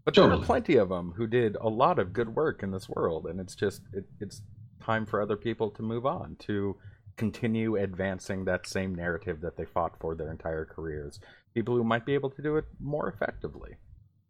But 0.04 0.16
there 0.16 0.32
are 0.32 0.40
plenty 0.40 0.78
of 0.78 0.90
them 0.90 1.14
who 1.16 1.28
did 1.28 1.58
a 1.62 1.70
lot 1.70 2.00
of 2.00 2.12
good 2.12 2.36
work 2.36 2.64
in 2.64 2.72
this 2.72 2.90
world, 2.90 3.28
and 3.28 3.40
it's 3.40 3.54
just 3.54 3.82
it, 3.94 4.06
it's 4.20 4.42
time 4.84 5.06
for 5.06 5.22
other 5.22 5.38
people 5.38 5.70
to 5.70 5.84
move 5.84 6.08
on 6.08 6.36
to 6.40 6.76
continue 7.18 7.76
advancing 7.76 8.46
that 8.46 8.66
same 8.66 8.96
narrative 8.96 9.42
that 9.42 9.58
they 9.58 9.66
fought 9.66 9.94
for 10.00 10.16
their 10.16 10.32
entire 10.32 10.66
careers. 10.66 11.20
People 11.54 11.76
who 11.76 11.84
might 11.84 12.06
be 12.06 12.14
able 12.14 12.30
to 12.32 12.42
do 12.42 12.58
it 12.58 12.66
more 12.80 13.10
effectively. 13.10 13.76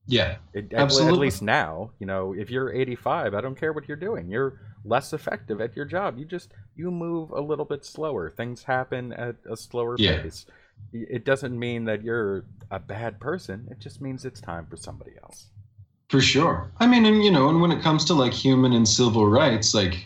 Yeah. 0.07 0.37
It, 0.53 0.73
at, 0.73 0.91
at 0.91 1.13
least 1.13 1.41
now, 1.41 1.91
you 1.99 2.07
know, 2.07 2.33
if 2.33 2.49
you're 2.49 2.73
85, 2.73 3.33
I 3.33 3.41
don't 3.41 3.55
care 3.59 3.71
what 3.73 3.87
you're 3.87 3.97
doing. 3.97 4.29
You're 4.29 4.59
less 4.83 5.13
effective 5.13 5.61
at 5.61 5.75
your 5.75 5.85
job. 5.85 6.17
You 6.17 6.25
just 6.25 6.53
you 6.75 6.89
move 6.89 7.29
a 7.31 7.39
little 7.41 7.65
bit 7.65 7.85
slower. 7.85 8.29
Things 8.29 8.63
happen 8.63 9.13
at 9.13 9.35
a 9.49 9.55
slower 9.55 9.95
Yeah. 9.99 10.23
pace. 10.23 10.45
It 10.91 11.25
doesn't 11.25 11.57
mean 11.57 11.85
that 11.85 12.03
you're 12.03 12.45
a 12.71 12.79
bad 12.79 13.19
person. 13.19 13.67
It 13.69 13.79
just 13.79 14.01
means 14.01 14.25
it's 14.25 14.41
time 14.41 14.65
for 14.65 14.77
somebody 14.77 15.11
else. 15.23 15.47
For 16.09 16.19
sure. 16.19 16.71
I 16.79 16.87
mean, 16.87 17.05
and 17.05 17.23
you 17.23 17.31
know, 17.31 17.49
and 17.49 17.61
when 17.61 17.71
it 17.71 17.81
comes 17.83 18.03
to 18.05 18.13
like 18.13 18.33
human 18.33 18.73
and 18.73 18.87
civil 18.87 19.27
rights, 19.27 19.73
like 19.75 20.05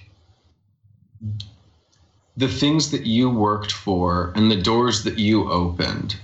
the 2.37 2.47
things 2.47 2.91
that 2.91 3.05
you 3.05 3.29
worked 3.29 3.71
for 3.71 4.33
and 4.35 4.51
the 4.51 4.61
doors 4.61 5.03
that 5.03 5.17
you 5.17 5.49
opened 5.49 6.17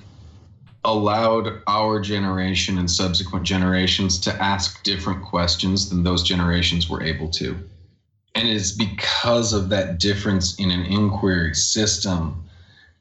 allowed 0.84 1.62
our 1.68 2.00
generation 2.00 2.78
and 2.78 2.90
subsequent 2.90 3.46
generations 3.46 4.20
to 4.20 4.42
ask 4.42 4.82
different 4.84 5.24
questions 5.24 5.90
than 5.90 6.04
those 6.04 6.24
generations 6.24 6.90
were 6.90 7.04
able 7.04 7.30
to. 7.30 7.58
And 8.34 8.48
it 8.48 8.56
is 8.56 8.72
because 8.72 9.54
of 9.54 9.70
that 9.70 10.00
difference 10.00 10.56
in 10.56 10.72
an 10.72 10.86
inquiry 10.86 11.54
system 11.54 12.44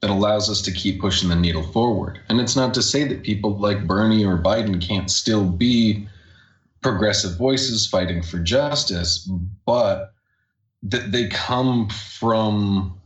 that 0.01 0.11
allows 0.11 0.51
us 0.51 0.61
to 0.63 0.73
keep 0.73 1.01
pushing 1.01 1.29
the 1.29 1.37
needle 1.37 1.63
forward. 1.63 2.21
And 2.29 2.41
it's 2.41 2.57
not 2.57 2.75
to 2.75 2.83
say 2.83 3.05
that 3.05 3.23
people 3.23 3.57
like 3.59 3.87
Bernie 3.87 4.25
or 4.25 4.39
Biden 4.39 4.81
can't 4.81 5.11
still 5.11 5.45
be 5.45 6.07
progressive 6.83 7.37
voices 7.37 7.87
fighting 7.87 8.23
for 8.23 8.39
justice, 8.39 9.29
but 9.67 10.13
that 10.83 11.13
they 11.13 11.29
come 11.29 11.89
from 11.91 13.00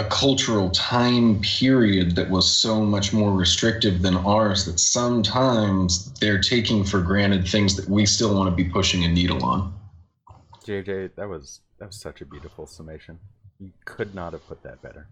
a 0.00 0.04
cultural 0.04 0.70
time 0.70 1.38
period 1.42 2.16
that 2.16 2.30
was 2.30 2.50
so 2.50 2.80
much 2.80 3.12
more 3.12 3.32
restrictive 3.32 4.00
than 4.00 4.16
ours 4.16 4.64
that 4.64 4.80
sometimes 4.80 6.10
they're 6.14 6.40
taking 6.40 6.82
for 6.82 7.02
granted 7.02 7.46
things 7.46 7.76
that 7.76 7.86
we 7.86 8.06
still 8.06 8.34
want 8.34 8.48
to 8.48 8.56
be 8.56 8.64
pushing 8.64 9.04
a 9.04 9.08
needle 9.08 9.44
on. 9.44 9.74
JJ, 10.64 11.14
that 11.16 11.28
was 11.28 11.60
that 11.78 11.88
was 11.88 11.96
such 11.96 12.22
a 12.22 12.24
beautiful 12.24 12.66
summation. 12.66 13.18
You 13.58 13.72
could 13.84 14.14
not 14.14 14.32
have 14.32 14.46
put 14.48 14.62
that 14.62 14.80
better. 14.80 15.06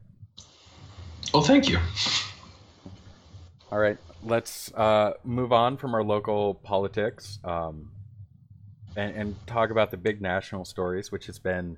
Well, 1.35 1.43
thank 1.43 1.69
you. 1.69 1.79
All 3.71 3.79
right, 3.79 3.99
let's 4.23 4.73
uh, 4.73 5.15
move 5.23 5.53
on 5.53 5.77
from 5.77 5.95
our 5.95 6.03
local 6.03 6.55
politics 6.55 7.39
um, 7.45 7.91
and, 8.97 9.15
and 9.15 9.47
talk 9.47 9.71
about 9.71 9.91
the 9.91 9.99
big 9.99 10.23
national 10.23 10.65
stories, 10.65 11.13
which 11.13 11.27
has 11.27 11.39
been 11.39 11.77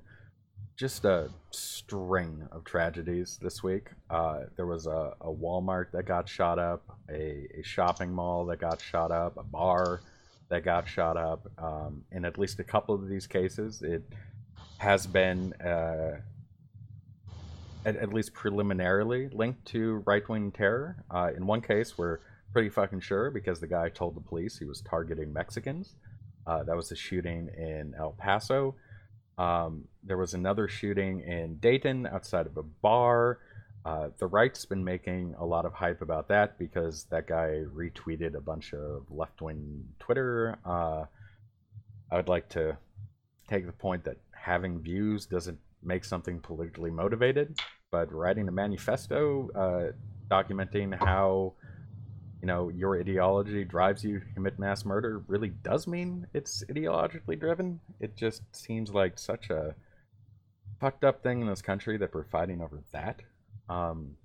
just 0.81 1.05
a 1.05 1.29
string 1.51 2.47
of 2.51 2.63
tragedies 2.63 3.37
this 3.39 3.61
week. 3.61 3.89
Uh, 4.09 4.45
there 4.55 4.65
was 4.65 4.87
a, 4.87 5.13
a 5.21 5.31
Walmart 5.31 5.91
that 5.91 6.07
got 6.07 6.27
shot 6.27 6.57
up, 6.57 6.97
a, 7.07 7.47
a 7.59 7.61
shopping 7.61 8.11
mall 8.11 8.47
that 8.47 8.59
got 8.59 8.81
shot 8.81 9.11
up, 9.11 9.37
a 9.37 9.43
bar 9.43 10.01
that 10.49 10.63
got 10.63 10.87
shot 10.87 11.17
up. 11.17 11.47
Um, 11.59 12.03
in 12.11 12.25
at 12.25 12.39
least 12.39 12.59
a 12.59 12.63
couple 12.63 12.95
of 12.95 13.07
these 13.07 13.27
cases, 13.27 13.83
it 13.83 14.01
has 14.79 15.05
been 15.05 15.53
uh, 15.61 16.21
at, 17.85 17.95
at 17.97 18.11
least 18.11 18.33
preliminarily 18.33 19.29
linked 19.31 19.63
to 19.67 20.01
right 20.07 20.27
wing 20.27 20.51
terror. 20.51 20.95
Uh, 21.11 21.29
in 21.37 21.45
one 21.45 21.61
case, 21.61 21.95
we're 21.95 22.21
pretty 22.53 22.69
fucking 22.69 23.01
sure 23.01 23.29
because 23.29 23.59
the 23.59 23.67
guy 23.67 23.87
told 23.89 24.15
the 24.15 24.21
police 24.21 24.57
he 24.57 24.65
was 24.65 24.81
targeting 24.81 25.31
Mexicans. 25.31 25.93
Uh, 26.47 26.63
that 26.63 26.75
was 26.75 26.91
a 26.91 26.95
shooting 26.95 27.51
in 27.55 27.93
El 27.99 28.13
Paso. 28.13 28.73
Um, 29.37 29.85
there 30.03 30.17
was 30.17 30.33
another 30.33 30.67
shooting 30.67 31.21
in 31.21 31.57
Dayton 31.57 32.07
outside 32.07 32.45
of 32.45 32.57
a 32.57 32.63
bar. 32.63 33.39
Uh, 33.83 34.09
the 34.19 34.27
right's 34.27 34.65
been 34.65 34.83
making 34.83 35.33
a 35.39 35.45
lot 35.45 35.65
of 35.65 35.73
hype 35.73 36.01
about 36.01 36.27
that 36.27 36.59
because 36.59 37.05
that 37.05 37.27
guy 37.27 37.63
retweeted 37.73 38.35
a 38.35 38.41
bunch 38.41 38.73
of 38.73 39.05
left 39.09 39.41
wing 39.41 39.83
Twitter. 39.99 40.57
Uh, 40.65 41.05
I 42.11 42.15
would 42.15 42.27
like 42.27 42.49
to 42.49 42.77
take 43.47 43.65
the 43.65 43.71
point 43.71 44.03
that 44.03 44.17
having 44.31 44.79
views 44.79 45.25
doesn't 45.25 45.57
make 45.83 46.05
something 46.05 46.39
politically 46.39 46.91
motivated, 46.91 47.59
but 47.91 48.11
writing 48.13 48.47
a 48.47 48.51
manifesto 48.51 49.49
uh, 49.55 49.93
documenting 50.33 50.95
how 51.03 51.53
you 52.41 52.47
know 52.47 52.69
your 52.69 52.99
ideology 52.99 53.63
drives 53.63 54.03
you 54.03 54.19
to 54.19 54.25
commit 54.33 54.57
mass 54.57 54.83
murder 54.83 55.21
really 55.27 55.49
does 55.49 55.87
mean 55.87 56.25
it's 56.33 56.63
ideologically 56.69 57.39
driven. 57.39 57.79
It 57.99 58.17
just 58.17 58.43
seems 58.55 58.89
like 58.91 59.19
such 59.19 59.49
a 59.49 59.75
fucked 60.79 61.03
up 61.03 61.21
thing 61.21 61.41
in 61.41 61.47
this 61.47 61.61
country 61.61 61.97
that 61.97 62.13
we're 62.13 62.25
fighting 62.25 62.61
over 62.61 62.81
that. 62.91 63.21
Um, 63.69 64.15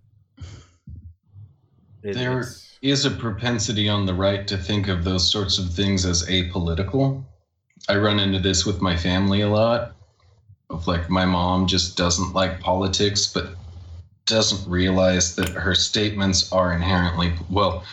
it, 2.02 2.14
There 2.14 2.44
is 2.82 3.04
a 3.04 3.10
propensity 3.10 3.88
on 3.88 4.06
the 4.06 4.14
right 4.14 4.46
to 4.48 4.56
think 4.56 4.88
of 4.88 5.04
those 5.04 5.30
sorts 5.30 5.58
of 5.58 5.72
things 5.72 6.06
as 6.06 6.26
apolitical. 6.26 7.24
I 7.88 7.96
run 7.96 8.18
into 8.18 8.38
this 8.38 8.64
with 8.64 8.80
my 8.80 8.96
family 8.96 9.42
a 9.42 9.48
lot. 9.48 9.92
Of 10.70 10.86
like, 10.86 11.10
my 11.10 11.24
mom 11.24 11.66
just 11.66 11.96
doesn't 11.96 12.32
like 12.32 12.58
politics, 12.60 13.30
but 13.32 13.54
doesn't 14.24 14.68
realize 14.68 15.36
that 15.36 15.50
her 15.50 15.74
statements 15.74 16.52
are 16.52 16.72
inherently 16.72 17.32
well. 17.50 17.84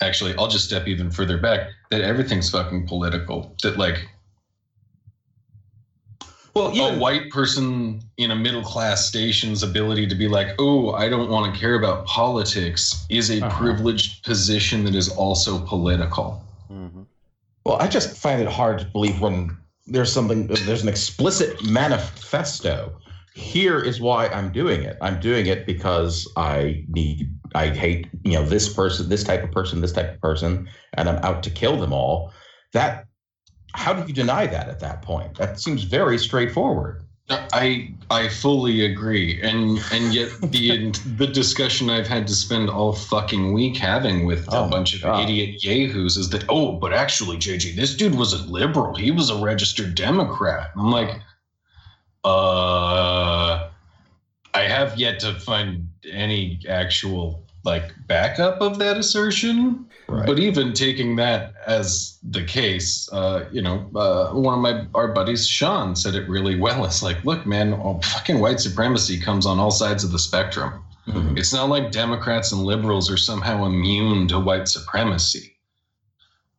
Actually, 0.00 0.34
I'll 0.36 0.48
just 0.48 0.66
step 0.66 0.86
even 0.86 1.10
further 1.10 1.38
back. 1.38 1.68
That 1.90 2.02
everything's 2.02 2.50
fucking 2.50 2.86
political. 2.86 3.54
That 3.62 3.78
like 3.78 4.08
Well, 6.54 6.68
a 6.68 6.72
even, 6.74 7.00
white 7.00 7.30
person 7.30 8.02
in 8.16 8.30
a 8.30 8.36
middle 8.36 8.62
class 8.62 9.06
station's 9.06 9.62
ability 9.62 10.06
to 10.08 10.14
be 10.14 10.26
like, 10.28 10.48
oh, 10.58 10.92
I 10.92 11.08
don't 11.08 11.30
want 11.30 11.52
to 11.52 11.60
care 11.60 11.74
about 11.74 12.06
politics 12.06 13.04
is 13.10 13.30
a 13.30 13.44
Uh-huh. 13.44 13.58
privileged 13.58 14.24
position 14.24 14.84
that 14.84 14.94
is 14.94 15.08
also 15.10 15.58
political. 15.66 16.42
Mhm. 16.72 17.06
well, 17.64 17.76
I 17.80 17.88
just 17.88 18.16
find 18.16 18.40
it 18.40 18.48
hard 18.48 18.78
to 18.80 18.84
believe 18.86 19.20
when 19.20 19.56
there's 19.86 20.12
something, 20.12 20.46
there's 20.46 20.82
an 20.82 20.88
explicit 20.88 21.62
manifesto. 21.64 22.92
Here 23.34 23.78
is 23.78 24.00
why 24.00 24.28
I'm 24.28 24.50
doing 24.50 24.82
it. 24.82 24.96
I'm 25.02 25.20
doing 25.20 25.46
it 25.46 25.66
because 25.66 26.26
I 26.36 26.84
need, 26.88 27.28
I 27.54 27.68
hate, 27.68 28.08
you 28.24 28.32
know, 28.32 28.44
this 28.44 28.72
person, 28.72 29.08
this 29.08 29.24
type 29.24 29.42
of 29.42 29.52
person, 29.52 29.80
this 29.80 29.92
type 29.92 30.14
of 30.14 30.20
person, 30.20 30.68
and 30.94 31.08
I'm 31.08 31.16
out 31.24 31.42
to 31.44 31.50
kill 31.50 31.76
them 31.76 31.92
all. 31.92 32.32
That, 32.72 33.06
how 33.72 33.92
do 33.92 34.06
you 34.06 34.12
deny 34.12 34.46
that 34.46 34.68
at 34.68 34.80
that 34.80 35.02
point? 35.02 35.36
That 35.38 35.60
seems 35.60 35.84
very 35.84 36.18
straightforward. 36.18 37.06
I 37.28 37.92
I 38.08 38.28
fully 38.28 38.84
agree, 38.84 39.40
and 39.42 39.80
and 39.92 40.14
yet 40.14 40.30
the 40.42 40.90
the 41.16 41.26
discussion 41.26 41.90
I've 41.90 42.06
had 42.06 42.26
to 42.28 42.34
spend 42.34 42.70
all 42.70 42.92
fucking 42.92 43.52
week 43.52 43.76
having 43.76 44.26
with 44.26 44.46
Oh 44.52 44.66
a 44.66 44.68
bunch 44.68 44.94
of 44.94 45.02
God. 45.02 45.24
idiot 45.24 45.64
yahoos 45.64 46.16
is 46.16 46.30
that 46.30 46.44
oh, 46.48 46.72
but 46.72 46.92
actually, 46.92 47.36
JJ, 47.36 47.74
this 47.74 47.96
dude 47.96 48.14
was 48.14 48.32
a 48.32 48.46
liberal. 48.46 48.94
He 48.94 49.10
was 49.10 49.30
a 49.30 49.36
registered 49.36 49.96
Democrat. 49.96 50.70
I'm 50.76 50.92
like, 50.92 51.20
uh, 52.24 53.70
I 54.54 54.62
have 54.62 54.96
yet 54.96 55.18
to 55.20 55.34
find 55.40 55.88
any 56.10 56.60
actual 56.68 57.42
like 57.64 57.92
backup 58.06 58.60
of 58.60 58.78
that 58.78 58.96
assertion. 58.96 59.86
Right. 60.08 60.24
But 60.24 60.38
even 60.38 60.72
taking 60.72 61.16
that 61.16 61.54
as 61.66 62.18
the 62.22 62.44
case, 62.44 63.08
uh, 63.12 63.46
you 63.50 63.60
know, 63.60 63.90
uh, 63.96 64.30
one 64.34 64.54
of 64.54 64.60
my 64.60 64.86
our 64.94 65.08
buddies, 65.08 65.48
Sean, 65.48 65.96
said 65.96 66.14
it 66.14 66.28
really 66.28 66.56
well. 66.58 66.84
It's 66.84 67.02
like, 67.02 67.24
look, 67.24 67.44
man, 67.44 67.74
oh, 67.74 68.00
fucking 68.02 68.38
white 68.38 68.60
supremacy 68.60 69.18
comes 69.18 69.46
on 69.46 69.58
all 69.58 69.72
sides 69.72 70.04
of 70.04 70.12
the 70.12 70.18
spectrum. 70.18 70.84
Mhm. 71.08 71.36
It's 71.36 71.52
not 71.52 71.68
like 71.68 71.90
Democrats 71.90 72.52
and 72.52 72.62
liberals 72.62 73.10
are 73.10 73.16
somehow 73.16 73.64
immune 73.64 74.28
to 74.28 74.38
white 74.38 74.68
supremacy. 74.68 75.56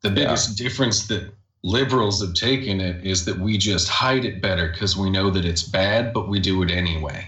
The 0.02 0.10
Yeah. 0.10 0.16
biggest 0.16 0.58
difference 0.58 1.08
that 1.08 1.34
liberals 1.64 2.22
have 2.22 2.34
taken 2.34 2.80
it 2.82 3.06
is 3.06 3.26
that 3.26 3.40
we 3.40 3.58
just 3.58 3.88
hide 3.88 4.26
it 4.26 4.42
better 4.42 4.70
because 4.70 4.96
we 4.98 5.10
know 5.10 5.30
that 5.30 5.46
it's 5.46 5.64
bad, 5.64 6.14
but 6.14 6.28
we 6.30 6.40
do 6.40 6.62
it 6.64 6.72
anyway. 6.72 7.28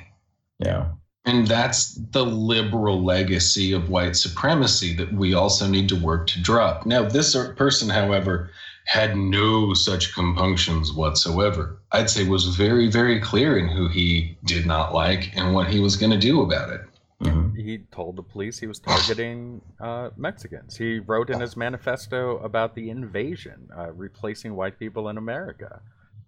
Yeah. 0.59 0.87
And 1.29 1.45
that's 1.45 1.93
the 2.11 2.25
liberal 2.25 3.03
legacy 3.03 3.71
of 3.71 3.87
white 3.87 4.15
supremacy 4.15 4.95
that 4.95 5.13
we 5.13 5.35
also 5.35 5.67
need 5.67 5.87
to 5.89 5.95
work 5.95 6.25
to 6.27 6.41
drop. 6.41 6.87
Now, 6.87 7.03
this 7.07 7.35
person, 7.55 7.87
however, 7.87 8.49
had 8.85 9.15
no 9.15 9.75
such 9.75 10.15
compunctions 10.15 10.91
whatsoever. 10.91 11.77
I'd 11.91 12.09
say 12.09 12.27
was 12.27 12.45
very, 12.47 12.87
very 12.89 13.19
clear 13.19 13.59
in 13.59 13.67
who 13.67 13.87
he 13.87 14.37
did 14.43 14.65
not 14.65 14.91
like 14.91 15.31
and 15.37 15.53
what 15.53 15.67
he 15.67 15.79
was 15.79 15.97
going 15.97 16.11
to 16.11 16.17
do 16.17 16.41
about 16.41 16.71
it. 16.71 16.81
Mhm. 17.21 17.53
he 17.57 17.79
told 17.91 18.15
the 18.15 18.23
police 18.23 18.57
he 18.57 18.65
was 18.65 18.79
targeting 18.79 19.61
uh, 19.81 20.09
Mexicans. 20.15 20.77
He 20.77 20.99
wrote 20.99 21.29
in 21.29 21.41
his 21.41 21.57
manifesto 21.57 22.37
about 22.37 22.75
the 22.75 22.89
invasion, 22.89 23.67
uh, 23.77 23.91
replacing 23.91 24.55
white 24.55 24.79
people 24.79 25.09
in 25.09 25.17
America. 25.17 25.81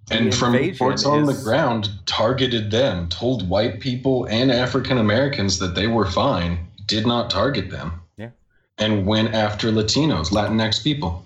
And 0.09 0.33
from 0.33 0.53
reports 0.53 1.05
on 1.05 1.25
the 1.25 1.33
ground, 1.33 1.89
targeted 2.05 2.71
them, 2.71 3.07
told 3.09 3.47
white 3.47 3.79
people 3.79 4.25
and 4.25 4.51
African 4.51 4.97
Americans 4.97 5.59
that 5.59 5.75
they 5.75 5.87
were 5.87 6.05
fine, 6.05 6.67
did 6.85 7.05
not 7.05 7.29
target 7.29 7.69
them. 7.69 8.01
Yeah. 8.17 8.31
And 8.77 9.05
went 9.05 9.33
after 9.33 9.71
Latinos, 9.71 10.31
Latinx 10.31 10.83
people. 10.83 11.25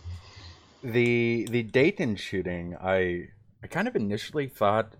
The 0.84 1.48
the 1.50 1.64
Dayton 1.64 2.16
shooting, 2.16 2.76
I 2.80 3.30
I 3.64 3.68
kind 3.68 3.88
of 3.88 3.96
initially 3.96 4.48
thought 4.48 4.94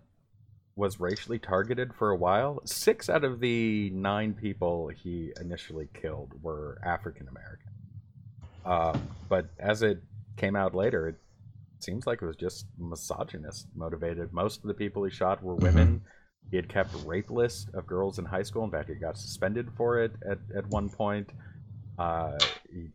was 0.76 1.00
racially 1.00 1.40
targeted 1.40 1.94
for 1.94 2.10
a 2.10 2.16
while. 2.16 2.62
Six 2.66 3.10
out 3.10 3.24
of 3.24 3.40
the 3.40 3.90
nine 3.92 4.34
people 4.34 4.90
he 4.90 5.32
initially 5.40 5.88
killed 5.94 6.32
were 6.42 6.80
African 6.84 7.28
American. 7.28 7.72
Uh, 8.66 8.98
but 9.30 9.48
as 9.60 9.84
it 9.84 10.02
came 10.36 10.56
out 10.56 10.76
later, 10.76 11.08
it 11.10 11.16
seems 11.86 12.08
like 12.08 12.22
it 12.22 12.26
was 12.26 12.36
just 12.36 12.66
misogynist 12.78 13.68
motivated. 13.76 14.34
Most 14.34 14.62
of 14.62 14.68
the 14.68 14.74
people 14.74 15.04
he 15.04 15.12
shot 15.12 15.44
were 15.44 15.56
women. 15.56 16.02
He 16.50 16.58
had 16.58 16.68
kept 16.70 16.94
rape 17.06 17.30
list 17.30 17.70
of 17.74 17.88
girls 17.88 18.20
in 18.20 18.26
high 18.26 18.44
school. 18.44 18.64
In 18.64 18.72
fact, 18.72 18.90
he 18.90 18.96
got 18.96 19.18
suspended 19.18 19.70
for 19.78 20.00
it 20.00 20.12
at, 20.30 20.38
at 20.56 20.68
one 20.68 20.90
point. 20.90 21.32
Uh, 21.98 22.38
he 22.72 22.90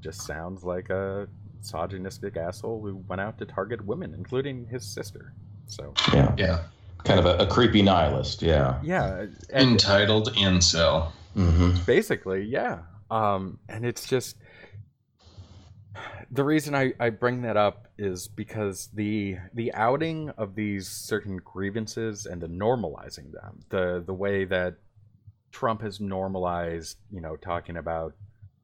just 0.00 0.22
sounds 0.22 0.62
like 0.62 0.90
a 0.90 1.26
misogynistic 1.58 2.36
asshole 2.36 2.80
who 2.82 2.96
went 3.08 3.20
out 3.20 3.38
to 3.38 3.46
target 3.46 3.84
women, 3.84 4.14
including 4.14 4.66
his 4.66 4.84
sister. 4.84 5.32
So 5.66 5.94
Yeah. 6.12 6.34
Yeah. 6.36 6.64
Kind 7.04 7.18
of 7.18 7.26
a, 7.26 7.36
a 7.38 7.46
creepy 7.46 7.82
nihilist. 7.82 8.42
Yeah. 8.42 8.78
yeah, 8.84 9.26
and 9.52 9.72
Entitled 9.72 10.32
incel. 10.34 11.10
hmm 11.34 11.74
basically, 11.86 12.44
yeah. 12.44 12.80
Um, 13.10 13.58
and 13.68 13.84
it's 13.84 14.06
just 14.06 14.36
the 16.30 16.44
reason 16.44 16.74
I, 16.74 16.92
I 16.98 17.10
bring 17.10 17.42
that 17.42 17.56
up 17.56 17.88
is 17.98 18.28
because 18.28 18.88
the 18.94 19.38
the 19.54 19.72
outing 19.74 20.30
of 20.30 20.54
these 20.54 20.88
certain 20.88 21.38
grievances 21.38 22.26
and 22.26 22.40
the 22.40 22.48
normalizing 22.48 23.32
them, 23.32 23.60
the 23.68 24.02
the 24.04 24.14
way 24.14 24.44
that 24.44 24.76
Trump 25.50 25.82
has 25.82 26.00
normalized, 26.00 26.96
you 27.10 27.20
know, 27.20 27.36
talking 27.36 27.76
about 27.76 28.14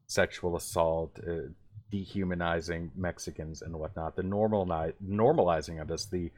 sexual 0.07 0.57
assault, 0.57 1.19
uh, 1.27 1.49
dehumanizing 1.91 2.91
Mexicans 2.97 3.63
and 3.63 3.77
whatnot, 3.77 4.17
the 4.17 4.23
normal 4.23 4.67
normalizing 4.67 5.81
of 5.81 5.89
this, 5.89 6.07
the 6.07 6.31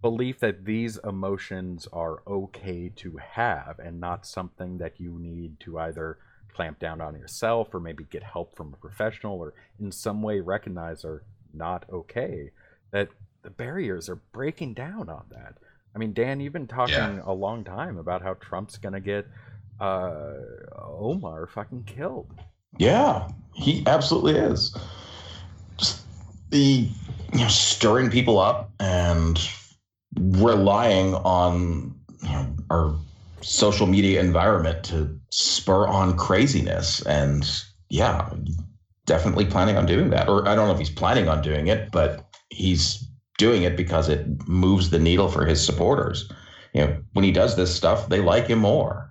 belief 0.00 0.40
that 0.40 0.64
these 0.64 0.98
emotions 1.04 1.86
are 1.92 2.22
okay 2.26 2.90
to 2.96 3.16
have 3.18 3.78
and 3.78 4.00
not 4.00 4.26
something 4.26 4.78
that 4.78 4.98
you 4.98 5.16
need 5.18 5.58
to 5.60 5.78
either 5.78 6.18
clamp 6.54 6.78
down 6.78 7.00
on 7.00 7.14
yourself 7.14 7.74
or 7.74 7.80
maybe 7.80 8.04
get 8.04 8.22
help 8.22 8.54
from 8.56 8.72
a 8.72 8.76
professional 8.76 9.38
or 9.38 9.54
in 9.80 9.90
some 9.90 10.22
way 10.22 10.40
recognize 10.40 11.04
are 11.04 11.22
not 11.54 11.84
okay 11.92 12.50
that 12.90 13.08
the 13.42 13.50
barriers 13.50 14.08
are 14.08 14.16
breaking 14.32 14.74
down 14.74 15.08
on 15.08 15.24
that 15.30 15.54
i 15.94 15.98
mean 15.98 16.12
dan 16.12 16.40
you've 16.40 16.52
been 16.52 16.66
talking 16.66 16.94
Yeah. 16.94 17.20
a 17.24 17.32
long 17.32 17.64
time 17.64 17.98
about 17.98 18.22
how 18.22 18.34
trump's 18.34 18.76
gonna 18.78 19.00
get 19.00 19.26
uh 19.80 20.34
omar 20.78 21.46
fucking 21.46 21.84
killed 21.84 22.28
Yeah, 22.78 23.28
he 23.54 23.82
absolutely 23.86 24.36
is. 24.40 24.74
Just 25.76 26.02
the 26.50 26.88
you 27.32 27.38
know 27.40 27.48
stirring 27.48 28.10
people 28.10 28.38
up 28.38 28.70
and 28.80 29.38
relying 30.18 31.14
on 31.14 31.94
you 32.22 32.28
know, 32.30 32.46
our 32.70 32.94
social 33.42 33.86
media 33.86 34.20
environment 34.20 34.84
to 34.84 35.18
spur 35.30 35.86
on 35.86 36.16
craziness. 36.16 37.02
And 37.02 37.48
yeah, 37.90 38.30
definitely 39.06 39.46
planning 39.46 39.76
on 39.76 39.86
doing 39.86 40.10
that. 40.10 40.28
Or 40.28 40.46
I 40.48 40.54
don't 40.54 40.68
know 40.68 40.74
if 40.74 40.78
he's 40.78 40.90
planning 40.90 41.28
on 41.28 41.42
doing 41.42 41.66
it, 41.68 41.90
but 41.90 42.26
he's 42.50 43.08
doing 43.38 43.62
it 43.62 43.76
because 43.76 44.08
it 44.08 44.26
moves 44.46 44.90
the 44.90 44.98
needle 44.98 45.28
for 45.28 45.44
his 45.44 45.64
supporters. 45.64 46.30
You 46.72 46.82
know, 46.82 47.02
when 47.12 47.24
he 47.24 47.32
does 47.32 47.56
this 47.56 47.74
stuff, 47.74 48.08
they 48.08 48.20
like 48.20 48.46
him 48.46 48.60
more. 48.60 49.10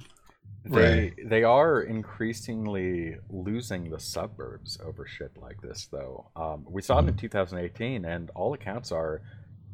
They 0.63 1.13
they 1.26 1.44
are 1.44 1.82
increasingly 1.82 3.17
losing 3.30 3.89
the 3.89 4.00
suburbs 4.00 4.80
over 4.86 5.08
shit 5.08 5.32
like 5.38 5.60
this, 5.62 5.88
though. 5.91 6.30
Um, 6.36 6.65
we 6.70 6.84
saw 6.84 7.00
it 7.00 7.08
in 7.08 7.17
2018, 7.17 8.06
and 8.06 8.30
all 8.36 8.54
accounts 8.54 8.91
are 8.91 9.22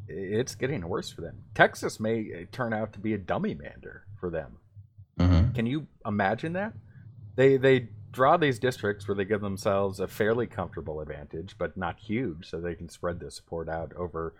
it's 0.08 0.54
getting 0.54 0.86
worse 0.88 1.10
for 1.10 1.20
them. 1.20 1.36
Texas 1.54 2.00
may 2.00 2.46
turn 2.52 2.72
out 2.72 2.92
to 2.94 2.98
be 2.98 3.14
a 3.14 3.18
dummy 3.18 3.54
mander 3.54 4.04
for 4.18 4.30
them. 4.30 4.56
Mhm. 5.18 5.54
Can 5.54 5.66
you 5.66 5.86
imagine 6.06 6.52
that? 6.54 6.72
They 7.36 7.56
they 7.56 7.88
draw 8.10 8.36
these 8.36 8.58
districts 8.58 9.06
where 9.06 9.14
they 9.14 9.24
give 9.24 9.40
themselves 9.42 10.00
a 10.00 10.08
fairly 10.08 10.46
comfortable 10.46 11.00
advantage, 11.00 11.56
but 11.58 11.76
not 11.76 11.98
huge, 11.98 12.48
so 12.48 12.60
they 12.60 12.74
can 12.74 12.88
spread 12.88 13.20
their 13.20 13.30
support 13.30 13.68
out 13.68 13.92
over 13.96 14.34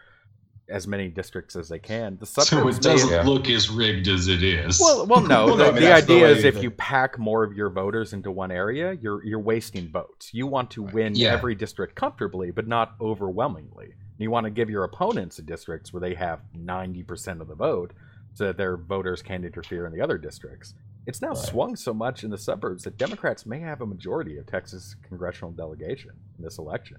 as 0.71 0.87
many 0.87 1.09
districts 1.09 1.57
as 1.57 1.69
they 1.69 1.79
can. 1.79 2.17
The 2.19 2.27
So 2.27 2.69
it 2.69 2.81
doesn't 2.83 3.11
Yeah. 3.11 3.23
look 3.23 3.49
as 3.49 3.71
rigged 3.71 4.07
as 4.09 4.29
it 4.29 4.43
is. 4.43 4.79
well, 4.79 5.07
well, 5.07 5.21
no. 5.27 5.47
Well, 5.47 5.57
the 5.57 5.65
I 5.65 5.71
mean, 5.73 5.75
the 5.77 5.81
that's 5.89 6.07
the 6.07 6.15
idea 6.17 6.29
is 6.29 6.45
if 6.45 6.55
that- 6.55 6.63
you 6.63 6.71
pack 6.71 7.19
more 7.19 7.43
of 7.43 7.55
your 7.55 7.71
voters 7.71 8.13
into 8.13 8.31
one 8.31 8.51
area, 8.51 8.93
you're 8.93 9.25
you're 9.25 9.39
wasting 9.41 9.89
votes. 9.91 10.33
You 10.35 10.47
want 10.47 10.71
to 10.73 10.83
win 10.83 11.15
Yeah. 11.15 11.33
every 11.33 11.55
district 11.55 11.95
comfortably, 11.95 12.51
but 12.51 12.67
not 12.69 12.95
overwhelmingly. 13.01 13.95
You 14.19 14.31
want 14.31 14.45
to 14.45 14.51
give 14.51 14.69
your 14.69 14.85
opponents 14.85 15.37
the 15.37 15.43
districts 15.43 15.93
where 15.93 16.01
they 16.01 16.15
have 16.15 16.41
ninety 16.55 17.03
percent 17.03 17.41
of 17.41 17.49
the 17.49 17.55
vote, 17.55 17.93
so 18.35 18.47
that 18.47 18.57
their 18.57 18.77
voters 18.77 19.23
can't 19.23 19.45
interfere 19.45 19.87
in 19.87 19.93
the 19.93 20.01
other 20.01 20.19
districts. 20.19 20.75
It's 21.07 21.23
now 21.23 21.29
Right. 21.29 21.39
swung 21.39 21.77
so 21.77 21.95
much 21.95 22.23
in 22.25 22.31
the 22.31 22.37
suburbs 22.39 22.85
that 22.85 22.99
Democrats 22.99 23.47
may 23.47 23.61
have 23.61 23.81
a 23.81 23.87
majority 23.87 24.37
of 24.37 24.47
Texas 24.47 24.95
congressional 25.03 25.53
delegation 25.53 26.11
in 26.37 26.45
this 26.45 26.59
election. 26.59 26.99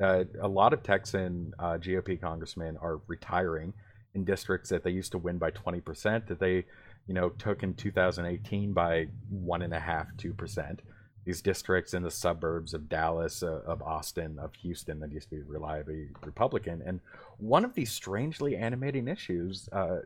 Uh, 0.00 0.24
a 0.40 0.48
lot 0.48 0.72
of 0.72 0.82
Texan 0.82 1.52
uh, 1.60 1.74
GOP 1.78 2.20
congressmen 2.20 2.76
are 2.78 3.00
retiring 3.06 3.72
in 4.14 4.24
districts 4.24 4.70
that 4.70 4.82
they 4.82 4.90
used 4.90 5.12
to 5.12 5.18
win 5.18 5.38
by 5.38 5.50
20% 5.52 6.26
that 6.26 6.40
they, 6.40 6.64
you 7.06 7.14
know, 7.14 7.28
took 7.28 7.62
in 7.62 7.74
2018 7.74 8.72
by 8.72 9.06
one 9.30 9.62
and 9.62 9.72
a 9.72 9.78
half, 9.78 10.08
two 10.16 10.32
percent. 10.32 10.80
These 11.24 11.40
districts 11.40 11.94
in 11.94 12.02
the 12.02 12.10
suburbs 12.10 12.74
of 12.74 12.88
Dallas, 12.88 13.42
uh, 13.42 13.62
of 13.66 13.80
Austin, 13.82 14.38
of 14.38 14.54
Houston 14.56 15.00
that 15.00 15.10
used 15.10 15.30
to 15.30 15.36
be 15.36 15.42
reliably 15.42 16.08
Republican. 16.24 16.82
And 16.84 17.00
one 17.38 17.64
of 17.64 17.74
these 17.74 17.90
strangely 17.90 18.56
animating 18.56 19.08
issues 19.08 19.68
uh, 19.72 20.00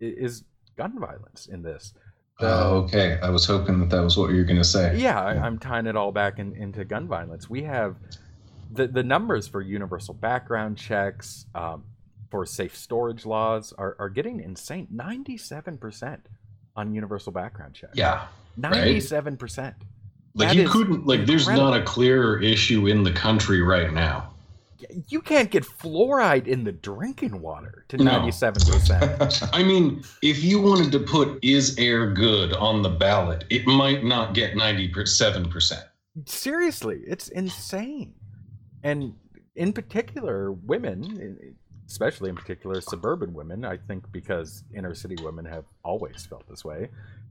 is 0.00 0.44
gun 0.76 0.98
violence 0.98 1.46
in 1.46 1.62
this. 1.62 1.92
oh, 2.40 2.76
okay. 2.84 3.18
I 3.22 3.30
was 3.30 3.44
hoping 3.44 3.80
that 3.80 3.90
that 3.90 4.00
was 4.00 4.16
what 4.16 4.30
you 4.30 4.36
were 4.36 4.44
going 4.44 4.56
to 4.58 4.64
say. 4.64 4.96
Yeah, 4.96 5.20
I, 5.20 5.32
I'm 5.34 5.58
tying 5.58 5.86
it 5.86 5.96
all 5.96 6.12
back 6.12 6.38
in, 6.38 6.54
into 6.54 6.84
gun 6.84 7.06
violence. 7.08 7.50
We 7.50 7.62
have 7.64 7.96
the 8.70 8.86
the 8.86 9.02
numbers 9.02 9.48
for 9.48 9.60
universal 9.60 10.14
background 10.14 10.78
checks, 10.78 11.46
um, 11.54 11.84
for 12.30 12.44
safe 12.46 12.76
storage 12.76 13.24
laws 13.26 13.72
are, 13.76 13.96
are 13.98 14.08
getting 14.08 14.40
insane. 14.40 14.86
Ninety 14.90 15.36
seven 15.36 15.78
percent 15.78 16.26
on 16.76 16.94
universal 16.94 17.32
background 17.32 17.74
checks. 17.74 17.96
Yeah. 17.96 18.26
ninety 18.56 19.00
seven 19.00 19.36
percent. 19.36 19.74
Like 20.38 20.48
That 20.48 20.56
you 20.56 20.68
couldn't 20.68 21.06
like 21.06 21.26
there's 21.26 21.48
not 21.48 21.74
a 21.74 21.82
clearer 21.82 22.40
issue 22.40 22.86
in 22.86 23.02
the 23.02 23.12
country 23.12 23.60
right 23.60 23.92
now. 23.92 24.30
You 25.08 25.20
can't 25.20 25.50
get 25.50 25.64
fluoride 25.64 26.46
in 26.46 26.62
the 26.62 26.70
drinking 26.70 27.40
water 27.40 27.84
to 27.88 27.96
ninety 27.96 28.30
seven 28.30 28.62
percent. 28.64 29.42
I 29.52 29.64
mean, 29.64 30.04
if 30.22 30.44
you 30.44 30.60
wanted 30.60 30.92
to 30.92 31.00
put 31.00 31.42
is 31.42 31.76
air 31.76 32.12
good 32.12 32.52
on 32.52 32.82
the 32.82 32.88
ballot, 32.88 33.44
it 33.50 33.66
might 33.66 34.04
not 34.04 34.34
get 34.34 34.54
97%. 34.54 35.82
Seriously, 36.26 37.00
it's 37.06 37.28
insane. 37.28 38.14
And 38.84 39.14
in 39.56 39.72
particular, 39.72 40.52
women, 40.52 41.56
especially 41.88 42.30
in 42.30 42.36
particular 42.36 42.80
suburban 42.80 43.34
women, 43.34 43.64
I 43.64 43.76
think 43.76 44.10
because 44.12 44.62
inner 44.72 44.94
city 44.94 45.16
women 45.22 45.44
have 45.46 45.64
always 45.84 46.24
felt 46.24 46.48
this 46.48 46.64
way, 46.64 46.88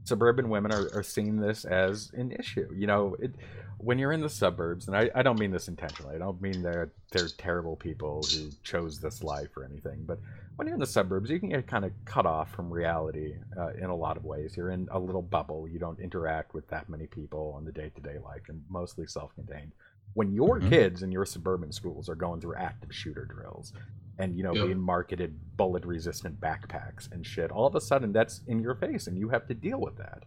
suburban 0.08 0.50
women 0.50 0.72
are, 0.72 0.89
are 0.93 1.04
seeing 1.04 1.36
this 1.38 1.65
as 1.65 2.12
an 2.13 2.32
issue. 2.32 2.67
You 2.74 2.88
know, 2.88 3.15
it, 3.20 3.32
when 3.78 4.00
you're 4.00 4.13
in 4.13 4.22
the 4.22 4.30
suburbs, 4.30 4.88
and 4.88 4.96
I, 4.96 5.10
I 5.13 5.22
don't 5.22 5.38
mean 5.38 5.52
this 5.52 5.67
intentionally, 5.67 6.15
I 6.15 6.17
don't 6.17 6.41
mean 6.41 6.62
they're, 6.62 6.91
they're 7.12 7.34
terrible 7.38 7.76
people 7.76 8.28
who 8.32 8.52
chose 8.63 9.00
this 9.00 9.22
life 9.22 9.50
or 9.58 9.65
anything, 9.65 10.04
but 10.06 10.20
when 10.56 10.67
you're 10.67 10.74
in 10.76 10.80
the 10.80 10.88
suburbs, 10.88 11.30
you 11.30 11.39
can 11.39 11.50
get 11.50 11.67
kind 11.67 11.86
of 11.86 11.91
cut 12.06 12.26
off 12.26 12.50
from 12.52 12.72
reality 12.72 13.36
uh, 13.60 13.74
in 13.74 13.91
a 13.91 13.96
lot 13.96 14.17
of 14.17 14.26
ways. 14.26 14.58
You're 14.58 14.72
in 14.72 14.88
a 14.91 14.98
little 14.98 15.22
bubble. 15.22 15.67
You 15.67 15.78
don't 15.78 16.00
interact 16.00 16.56
with 16.56 16.67
that 16.70 16.89
many 16.89 17.06
people 17.06 17.54
on 17.56 17.63
the 17.63 17.72
day 17.72 17.91
to 17.96 18.02
day 18.02 18.17
life. 18.17 18.41
You're 18.48 18.58
mostly 18.67 19.06
self 19.06 19.36
contained. 19.36 19.74
When 20.15 20.34
your 20.34 20.60
Mhm. 20.60 20.70
kids 20.70 21.04
in 21.04 21.12
your 21.12 21.26
suburban 21.28 21.72
schools 21.72 22.10
are 22.10 22.15
going 22.15 22.41
through 22.41 22.56
active 22.56 22.91
shooter 22.91 23.26
drills 23.26 23.72
and, 24.19 24.36
you 24.36 24.43
know, 24.43 24.53
Yep. 24.53 24.65
being 24.65 24.80
marketed 24.80 25.38
bullet 25.58 25.86
resistant 25.86 26.39
backpacks 26.39 27.12
and 27.12 27.25
shit, 27.25 27.51
all 27.51 27.67
of 27.67 27.75
a 27.75 27.82
sudden 27.82 28.12
that's 28.12 28.41
in 28.47 28.60
your 28.60 28.75
face 28.75 29.08
and 29.08 29.17
you 29.17 29.30
have 29.30 29.47
to 29.47 29.53
deal 29.53 29.80
with 29.80 29.97
that. 29.97 30.23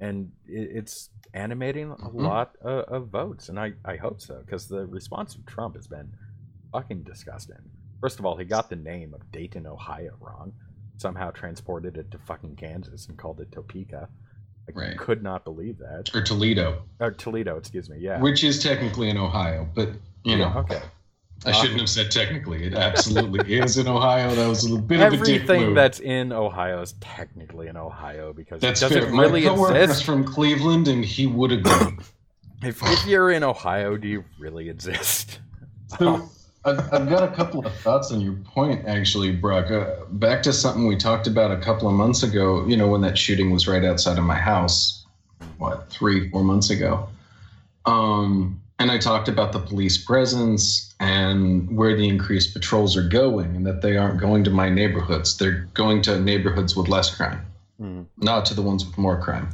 And 0.00 0.32
it's 0.46 1.10
animating 1.32 1.90
a 1.90 1.96
Mhm. 1.96 2.14
lot 2.14 2.56
uh, 2.64 2.84
of 2.88 3.08
votes. 3.08 3.48
And 3.48 3.58
I, 3.58 3.72
I 3.84 3.96
hope 3.96 4.20
so 4.20 4.40
because 4.40 4.68
the 4.68 4.86
response 4.86 5.34
of 5.34 5.44
Trump 5.46 5.74
has 5.76 5.86
been 5.86 6.12
fucking 6.72 7.02
disgusting. 7.04 7.70
First 8.00 8.18
of 8.18 8.26
all, 8.26 8.36
he 8.36 8.44
got 8.44 8.68
the 8.70 8.76
name 8.76 9.14
of 9.14 9.30
Dayton, 9.32 9.66
Ohio 9.66 10.16
wrong. 10.20 10.52
Somehow 10.96 11.30
transported 11.30 11.96
it 11.96 12.10
to 12.12 12.18
fucking 12.18 12.56
Kansas 12.56 13.08
and 13.08 13.16
called 13.18 13.40
it 13.40 13.50
Topeka. 13.50 14.08
I 14.68 14.72
Right. 14.72 14.96
could 14.98 15.22
not 15.22 15.44
believe 15.44 15.78
that. 15.78 16.14
Or 16.14 16.22
Toledo, 16.22 16.84
Or 17.00 17.10
Toledo, 17.10 17.56
excuse 17.56 17.90
me. 17.90 17.98
Yeah. 17.98 18.20
which 18.20 18.44
is 18.44 18.62
technically 18.62 19.10
in 19.10 19.16
Ohio, 19.18 19.68
but 19.74 19.90
you 20.24 20.36
know, 20.38 20.52
okay. 20.58 20.80
I 21.46 21.52
shouldn't 21.52 21.80
have 21.80 21.88
said 21.88 22.10
technically. 22.10 22.64
It 22.64 22.74
absolutely 22.74 23.54
is 23.58 23.76
in 23.76 23.86
Ohio. 23.86 24.34
That 24.34 24.48
was 24.48 24.64
a 24.64 24.68
little 24.68 24.84
bit 24.84 25.00
of 25.00 25.12
a 25.12 25.16
dick 25.24 25.42
Everything 25.42 25.74
that's 25.74 26.00
in 26.00 26.32
Ohio 26.32 26.80
is 26.80 26.94
technically 27.00 27.68
in 27.68 27.76
Ohio 27.76 28.32
because 28.32 28.60
That's 28.60 28.80
it 28.82 28.88
doesn't 28.88 29.02
fair. 29.10 29.20
really 29.20 29.42
My 29.42 29.48
coworker's 29.48 29.82
exist. 29.82 30.04
from 30.04 30.24
Cleveland, 30.24 30.88
and 30.88 31.04
he 31.04 31.26
would 31.26 31.52
agree. 31.52 31.72
If, 32.62 32.82
if 32.82 33.06
you're 33.06 33.30
in 33.30 33.42
Ohio, 33.42 33.98
do 33.98 34.08
you 34.08 34.24
really 34.38 34.70
exist? 34.70 35.40
So 35.98 36.28
I've, 36.64 36.80
I've 36.92 37.08
got 37.08 37.22
a 37.22 37.32
couple 37.36 37.64
of 37.64 37.72
thoughts 37.76 38.10
on 38.10 38.20
your 38.20 38.32
point, 38.32 38.86
actually, 38.86 39.30
Brock. 39.32 39.70
Uh, 39.70 40.06
back 40.12 40.42
to 40.44 40.52
something 40.52 40.86
we 40.86 40.96
talked 40.96 41.26
about 41.26 41.50
a 41.50 41.58
couple 41.58 41.86
of 41.88 41.94
months 41.94 42.22
ago. 42.22 42.66
You 42.66 42.76
know, 42.76 42.88
when 42.88 43.02
that 43.02 43.18
shooting 43.18 43.50
was 43.50 43.68
right 43.68 43.84
outside 43.84 44.18
of 44.18 44.24
my 44.24 44.34
house, 44.34 45.04
what 45.58 45.90
three, 45.90 46.30
four 46.30 46.42
months 46.42 46.70
ago. 46.70 47.06
Um, 47.86 48.60
and 48.78 48.90
I 48.90 48.98
talked 48.98 49.28
about 49.28 49.52
the 49.52 49.60
police 49.60 49.98
presence 49.98 50.93
and 51.04 51.76
where 51.76 51.94
the 51.94 52.08
increased 52.08 52.54
patrols 52.54 52.96
are 52.96 53.06
going, 53.08 53.54
and 53.56 53.66
that 53.66 53.82
they 53.82 53.96
aren't 53.96 54.20
going 54.20 54.42
to 54.44 54.50
my 54.50 54.70
neighborhoods. 54.70 55.36
They're 55.36 55.68
going 55.74 56.00
to 56.02 56.18
neighborhoods 56.18 56.74
with 56.74 56.88
less 56.88 57.14
crime 57.14 57.44
Hmm. 57.78 58.02
not 58.16 58.46
to 58.46 58.54
the 58.54 58.62
ones 58.62 58.86
with 58.86 58.96
more 58.96 59.20
crime. 59.20 59.48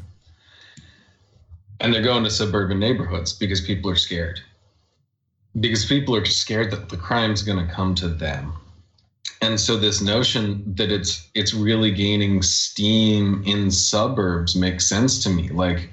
And 1.81 1.93
they're 1.93 2.03
going 2.03 2.25
to 2.25 2.31
suburban 2.31 2.79
neighborhoods 2.79 3.33
because 3.33 3.61
people 3.63 3.91
are 3.91 3.97
scared. 3.97 4.41
Because 5.59 5.87
people 5.87 6.15
are 6.15 6.25
scared 6.25 6.71
that 6.71 6.91
the 6.91 6.97
crime's 6.97 7.43
going 7.43 7.67
to 7.67 7.73
come 7.73 7.95
to 7.97 8.09
them. 8.09 8.53
And 9.43 9.59
so 9.59 9.77
this 9.77 10.03
notion 10.03 10.63
that 10.77 10.93
it's 10.93 11.29
it's 11.35 11.55
really 11.55 11.91
gaining 11.91 12.43
steam 12.43 13.43
in 13.47 13.71
suburbs 13.71 14.55
makes 14.55 14.87
sense 14.87 15.23
to 15.25 15.31
me. 15.31 15.49
Like 15.49 15.89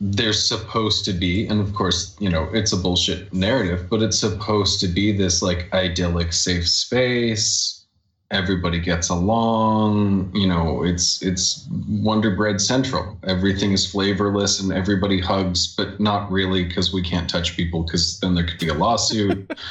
there's 0.00 0.46
supposed 0.46 1.04
to 1.04 1.12
be, 1.12 1.46
and 1.46 1.60
of 1.60 1.74
course, 1.74 2.16
you 2.18 2.28
know, 2.28 2.48
it's 2.52 2.72
a 2.72 2.76
bullshit 2.76 3.32
narrative, 3.32 3.88
but 3.88 4.02
it's 4.02 4.18
supposed 4.18 4.80
to 4.80 4.88
be 4.88 5.12
this 5.12 5.42
like 5.42 5.72
idyllic 5.72 6.32
safe 6.32 6.68
space. 6.68 7.84
Everybody 8.30 8.80
gets 8.80 9.10
along 9.10 10.34
you 10.34 10.48
know 10.48 10.82
it's 10.82 11.22
it's 11.22 11.68
wonder 11.88 12.34
bread 12.34 12.60
central. 12.60 13.16
Everything 13.22 13.72
is 13.72 13.88
flavorless 13.88 14.60
and 14.60 14.72
everybody 14.72 15.20
hugs 15.20 15.72
but 15.76 16.00
not 16.00 16.30
really 16.32 16.64
because 16.64 16.92
we 16.92 17.02
can't 17.02 17.30
touch 17.30 17.54
people 17.54 17.84
because 17.84 18.18
then 18.20 18.34
there 18.34 18.44
could 18.44 18.58
be 18.58 18.68
a 18.68 18.74
lawsuit. 18.74 19.52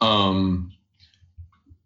Um 0.00 0.72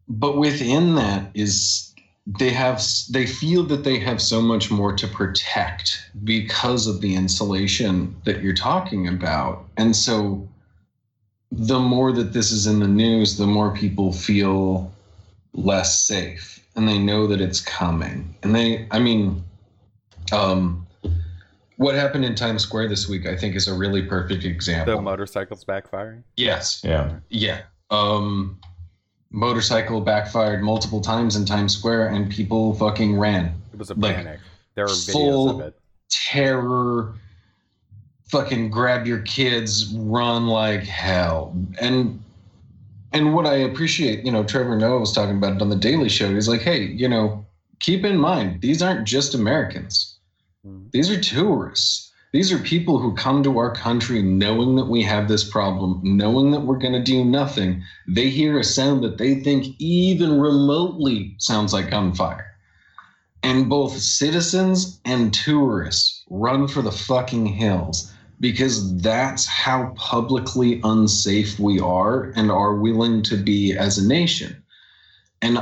but 0.09 0.39
within 0.39 0.95
that 0.95 1.31
is 1.35 1.86
they 2.27 2.51
have 2.51 2.83
they 3.11 3.25
feel 3.25 3.63
that 3.63 3.85
they 3.85 3.99
have 4.01 4.21
so 4.21 4.43
much 4.43 4.71
more 4.71 4.93
to 4.93 5.07
protect 5.07 6.11
because 6.25 6.87
of 6.89 7.01
the 7.01 7.15
insulation 7.15 8.17
that 8.25 8.43
you're 8.43 8.55
talking 8.55 9.07
about 9.07 9.65
and 9.77 9.95
so 9.95 10.47
the 11.53 11.79
more 11.79 12.11
that 12.11 12.33
this 12.33 12.51
is 12.51 12.67
in 12.67 12.81
the 12.81 12.89
news 12.89 13.37
the 13.37 13.47
more 13.47 13.71
people 13.71 14.13
feel 14.13 14.93
less 15.55 16.01
safe 16.01 16.67
and 16.75 16.89
they 16.89 16.99
know 16.99 17.29
that 17.29 17.41
it's 17.41 17.61
coming 17.61 18.35
and 18.43 18.55
they 18.55 18.87
i 18.91 18.99
mean 18.99 19.43
um 20.33 20.85
what 21.77 21.95
happened 21.95 22.25
in 22.25 22.35
times 22.35 22.63
square 22.63 22.89
this 22.89 23.09
week 23.09 23.25
i 23.25 23.37
think 23.37 23.55
is 23.55 23.69
a 23.69 23.75
really 23.75 24.03
perfect 24.03 24.45
example. 24.45 24.97
The 24.97 25.03
motorcycles 25.03 25.65
backfiring. 25.65 26.25
yes 26.37 26.83
Yeah. 26.83 27.13
yeah 27.29 27.61
um 27.91 28.59
motorcycle 29.37 30.01
backfired 30.01 30.63
multiple 30.63 31.01
times 31.01 31.37
in 31.37 31.45
Times 31.45 31.77
Square 31.77 32.09
and 32.09 32.31
people 32.31 32.75
fucking 32.75 33.19
ran. 33.19 33.55
It 33.73 33.79
was 33.79 33.91
a 33.91 33.95
Like, 33.95 34.17
panic. 34.17 34.41
There 34.75 34.87
are 34.87 34.89
videos 34.89 35.51
of 35.51 35.61
it. 35.61 35.79
Terror, 36.09 37.15
fucking 38.29 38.71
grab 38.71 39.07
your 39.07 39.21
kids, 39.21 39.93
run 39.95 40.47
like 40.47 40.83
hell. 40.83 41.55
And 41.81 42.23
and 43.13 43.35
what 43.35 43.47
I 43.47 43.55
appreciate, 43.55 44.25
you 44.25 44.33
know, 44.33 44.45
Trevor 44.45 44.77
Noah 44.77 45.01
was 45.01 45.13
talking 45.13 45.37
about 45.37 45.57
it 45.57 45.63
on 45.63 45.71
the 45.71 45.77
Daily 45.77 46.09
Show. 46.09 46.35
He's 46.35 46.49
like, 46.49 46.61
hey, 46.61 46.83
you 46.83 47.09
know, 47.09 47.47
keep 47.79 48.05
in 48.05 48.19
mind, 48.19 48.61
these 48.61 48.83
aren't 48.83 49.07
just 49.07 49.35
Americans. 49.35 50.17
Mhm. 50.67 50.91
These 50.93 51.11
are 51.11 51.21
tourists. 51.21 52.06
These 52.37 52.53
are 52.53 52.59
people 52.59 52.99
who 52.99 53.15
come 53.15 53.43
to 53.45 53.57
our 53.57 53.71
country 53.71 54.21
knowing 54.21 54.77
that 54.77 54.89
we 54.89 55.03
have 55.05 55.27
this 55.27 55.43
problem, 55.43 56.03
knowing 56.05 56.51
that 56.51 56.61
we're 56.61 56.77
going 56.77 56.93
to 56.93 57.03
do 57.03 57.25
nothing. 57.25 57.83
They 58.07 58.29
hear 58.29 58.59
a 58.59 58.63
sound 58.63 59.03
that 59.05 59.17
they 59.17 59.37
think 59.37 59.75
even 59.79 60.39
remotely 60.39 61.35
sounds 61.39 61.73
like 61.73 61.89
gunfire. 61.89 62.55
And 63.43 63.71
both 63.71 63.97
citizens 63.97 65.01
and 65.07 65.33
tourists 65.33 66.25
run 66.29 66.69
for 66.69 66.83
the 66.83 66.93
fucking 66.93 67.47
hills 67.47 68.13
because 68.39 69.01
that's 69.01 69.47
how 69.47 69.95
publicly 69.97 70.79
unsafe 70.85 71.59
we 71.59 71.81
are 71.81 72.35
and 72.37 72.51
are 72.51 72.75
willing 72.75 73.23
to 73.23 73.39
be 73.39 73.75
as 73.75 73.97
a 73.97 74.07
nation. 74.07 74.63
And 75.41 75.57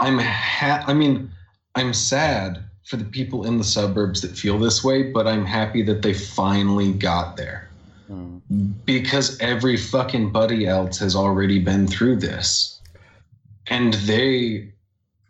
I'm 0.00 0.18
ha- 0.18 0.84
I 0.86 0.94
mean, 0.94 1.30
I'm 1.74 1.92
sad 1.92 2.64
for 2.92 2.98
the 2.98 3.04
people 3.06 3.46
in 3.46 3.56
the 3.56 3.64
suburbs 3.64 4.20
that 4.20 4.36
feel 4.36 4.58
this 4.58 4.84
way, 4.84 5.02
but 5.02 5.26
I'm 5.26 5.46
happy 5.46 5.80
that 5.84 6.02
they 6.02 6.12
finally 6.12 6.92
got 6.92 7.38
there 7.38 7.70
Mhm. 8.10 8.74
because 8.84 9.38
every 9.40 9.78
fucking 9.78 10.30
buddy 10.30 10.66
else 10.66 10.98
has 10.98 11.16
already 11.16 11.58
been 11.58 11.86
through 11.86 12.16
this. 12.16 12.78
And 13.68 13.94
they 13.94 14.74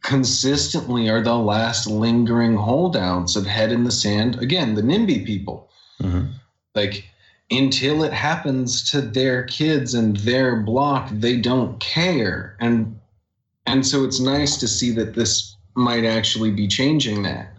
consistently 0.02 1.08
are 1.08 1.22
the 1.22 1.36
last 1.36 1.86
lingering 1.86 2.56
holdouts 2.56 3.36
of 3.36 3.46
head 3.46 3.70
in 3.70 3.84
the 3.84 3.92
sand. 3.92 4.42
Again, 4.42 4.74
the 4.74 4.82
NIMBY 4.82 5.24
people. 5.24 5.68
Mhm. 6.02 6.30
Like, 6.74 7.04
until 7.48 8.02
it 8.02 8.12
happens 8.12 8.90
to 8.90 9.00
their 9.00 9.44
kids 9.44 9.94
and 9.94 10.16
their 10.16 10.56
block, 10.56 11.10
they 11.12 11.36
don't 11.36 11.78
care. 11.78 12.56
And 12.58 12.96
and 13.66 13.86
so 13.86 14.02
it's 14.02 14.18
nice 14.18 14.56
to 14.56 14.66
see 14.66 14.90
that 14.90 15.14
this 15.14 15.54
might 15.76 16.04
actually 16.04 16.50
be 16.50 16.66
changing 16.66 17.22
that. 17.22 17.51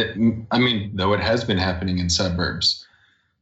That 0.00 0.46
I 0.50 0.58
mean, 0.58 0.90
though 0.94 1.12
it 1.12 1.20
has 1.20 1.44
been 1.44 1.58
happening 1.58 1.98
in 1.98 2.08
suburbs 2.08 2.86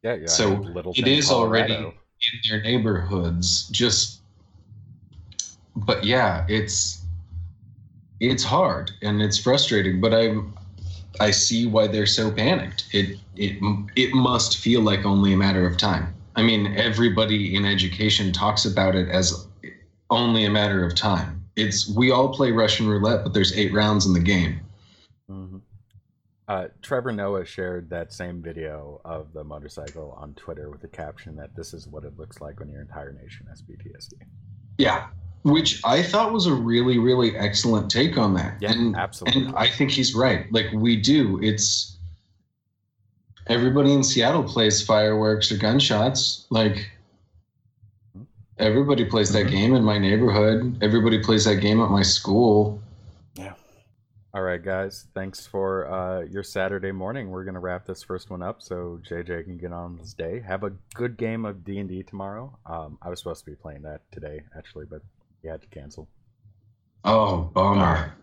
Yeah, 0.02 0.14
yeah. 0.14 0.26
So, 0.26 0.54
Littleton, 0.54 1.04
it 1.04 1.08
is 1.08 1.30
already- 1.30 1.74
in 1.74 2.40
their 2.50 2.60
neighborhoods 2.62 3.68
just 3.68 4.20
but 5.76 6.02
yeah 6.02 6.44
it's 6.48 7.04
it's 8.18 8.42
hard 8.42 8.90
and 9.02 9.22
it's 9.22 9.38
frustrating 9.38 10.00
but 10.00 10.12
i'm 10.12 10.52
i 11.20 11.30
see 11.30 11.66
why 11.66 11.86
they're 11.86 12.06
so 12.06 12.28
panicked 12.32 12.86
it 12.92 13.18
it 13.36 13.56
it 13.94 14.12
must 14.12 14.58
feel 14.58 14.80
like 14.80 15.04
only 15.04 15.32
a 15.32 15.36
matter 15.36 15.64
of 15.64 15.76
time 15.76 16.12
i 16.34 16.42
mean 16.42 16.74
everybody 16.76 17.54
in 17.54 17.64
education 17.64 18.32
talks 18.32 18.64
about 18.64 18.96
it 18.96 19.08
as 19.08 19.46
only 20.10 20.44
a 20.44 20.50
matter 20.50 20.84
of 20.84 20.96
time 20.96 21.44
it's 21.54 21.88
we 21.88 22.10
all 22.10 22.34
play 22.34 22.50
russian 22.50 22.88
roulette 22.88 23.22
but 23.22 23.32
there's 23.32 23.56
eight 23.56 23.72
rounds 23.72 24.06
in 24.06 24.12
the 24.12 24.20
game. 24.20 24.60
Uh, 26.48 26.68
Trevor 26.80 27.12
Noah 27.12 27.44
shared 27.44 27.90
that 27.90 28.10
same 28.12 28.40
video 28.42 29.00
of 29.04 29.32
the 29.34 29.44
motorcycle 29.44 30.16
on 30.18 30.32
Twitter 30.34 30.70
with 30.70 30.80
the 30.80 30.88
caption 30.88 31.36
that 31.36 31.54
this 31.54 31.74
is 31.74 31.86
what 31.86 32.04
it 32.04 32.18
looks 32.18 32.40
like 32.40 32.58
when 32.58 32.70
your 32.70 32.80
entire 32.80 33.12
nation 33.12 33.46
has 33.50 33.62
PTSD. 33.62 34.14
yeah 34.78 35.08
which 35.44 35.80
i 35.84 36.02
thought 36.02 36.32
was 36.32 36.46
a 36.46 36.52
really 36.52 36.98
really 36.98 37.36
excellent 37.36 37.88
take 37.90 38.18
on 38.18 38.34
that 38.34 38.56
Yeah, 38.60 38.72
and 38.72 38.96
absolutely. 38.96 39.44
And 39.46 39.56
I 39.56 39.68
think 39.68 39.90
he's 39.92 40.14
right. 40.14 40.50
Like 40.52 40.66
we 40.72 40.96
do. 40.96 41.38
It's 41.42 41.96
everybody 43.46 43.92
in 43.92 44.02
Seattle 44.02 44.42
plays 44.42 44.84
fireworks 44.84 45.52
or 45.52 45.56
gunshots. 45.56 46.46
Like 46.50 46.90
everybody 48.58 49.04
plays 49.04 49.30
that 49.32 49.46
Mhm. 49.46 49.50
game 49.50 49.74
in 49.74 49.84
my 49.84 49.96
neighborhood. 49.98 50.76
Everybody 50.82 51.22
plays 51.22 51.44
that 51.44 51.56
game 51.56 51.80
at 51.80 51.90
my 51.90 52.02
school. 52.02 52.80
All 54.34 54.42
right, 54.42 54.62
guys. 54.62 55.06
Thanks 55.14 55.46
for 55.46 55.90
uh, 55.90 56.20
your 56.26 56.42
Saturday 56.42 56.92
morning. 56.92 57.30
We're 57.30 57.44
gonna 57.44 57.60
wrap 57.60 57.86
this 57.86 58.02
first 58.02 58.28
one 58.28 58.42
up 58.42 58.60
so 58.60 59.00
JJ 59.08 59.44
can 59.44 59.56
get 59.56 59.72
on 59.72 59.96
his 59.96 60.12
day. 60.12 60.42
Have 60.46 60.64
a 60.64 60.72
good 60.94 61.16
game 61.16 61.46
of 61.46 61.64
D 61.64 61.78
and 61.78 61.88
D 61.88 62.02
tomorrow. 62.02 62.58
Um, 62.66 62.98
I 63.00 63.08
was 63.08 63.20
supposed 63.20 63.44
to 63.46 63.50
be 63.50 63.56
playing 63.56 63.82
that 63.82 64.02
today, 64.12 64.42
actually, 64.56 64.84
but 64.84 65.00
he 65.40 65.48
had 65.48 65.62
to 65.62 65.68
cancel. 65.68 66.08
Oh, 67.04 67.44
bummer. 67.54 68.18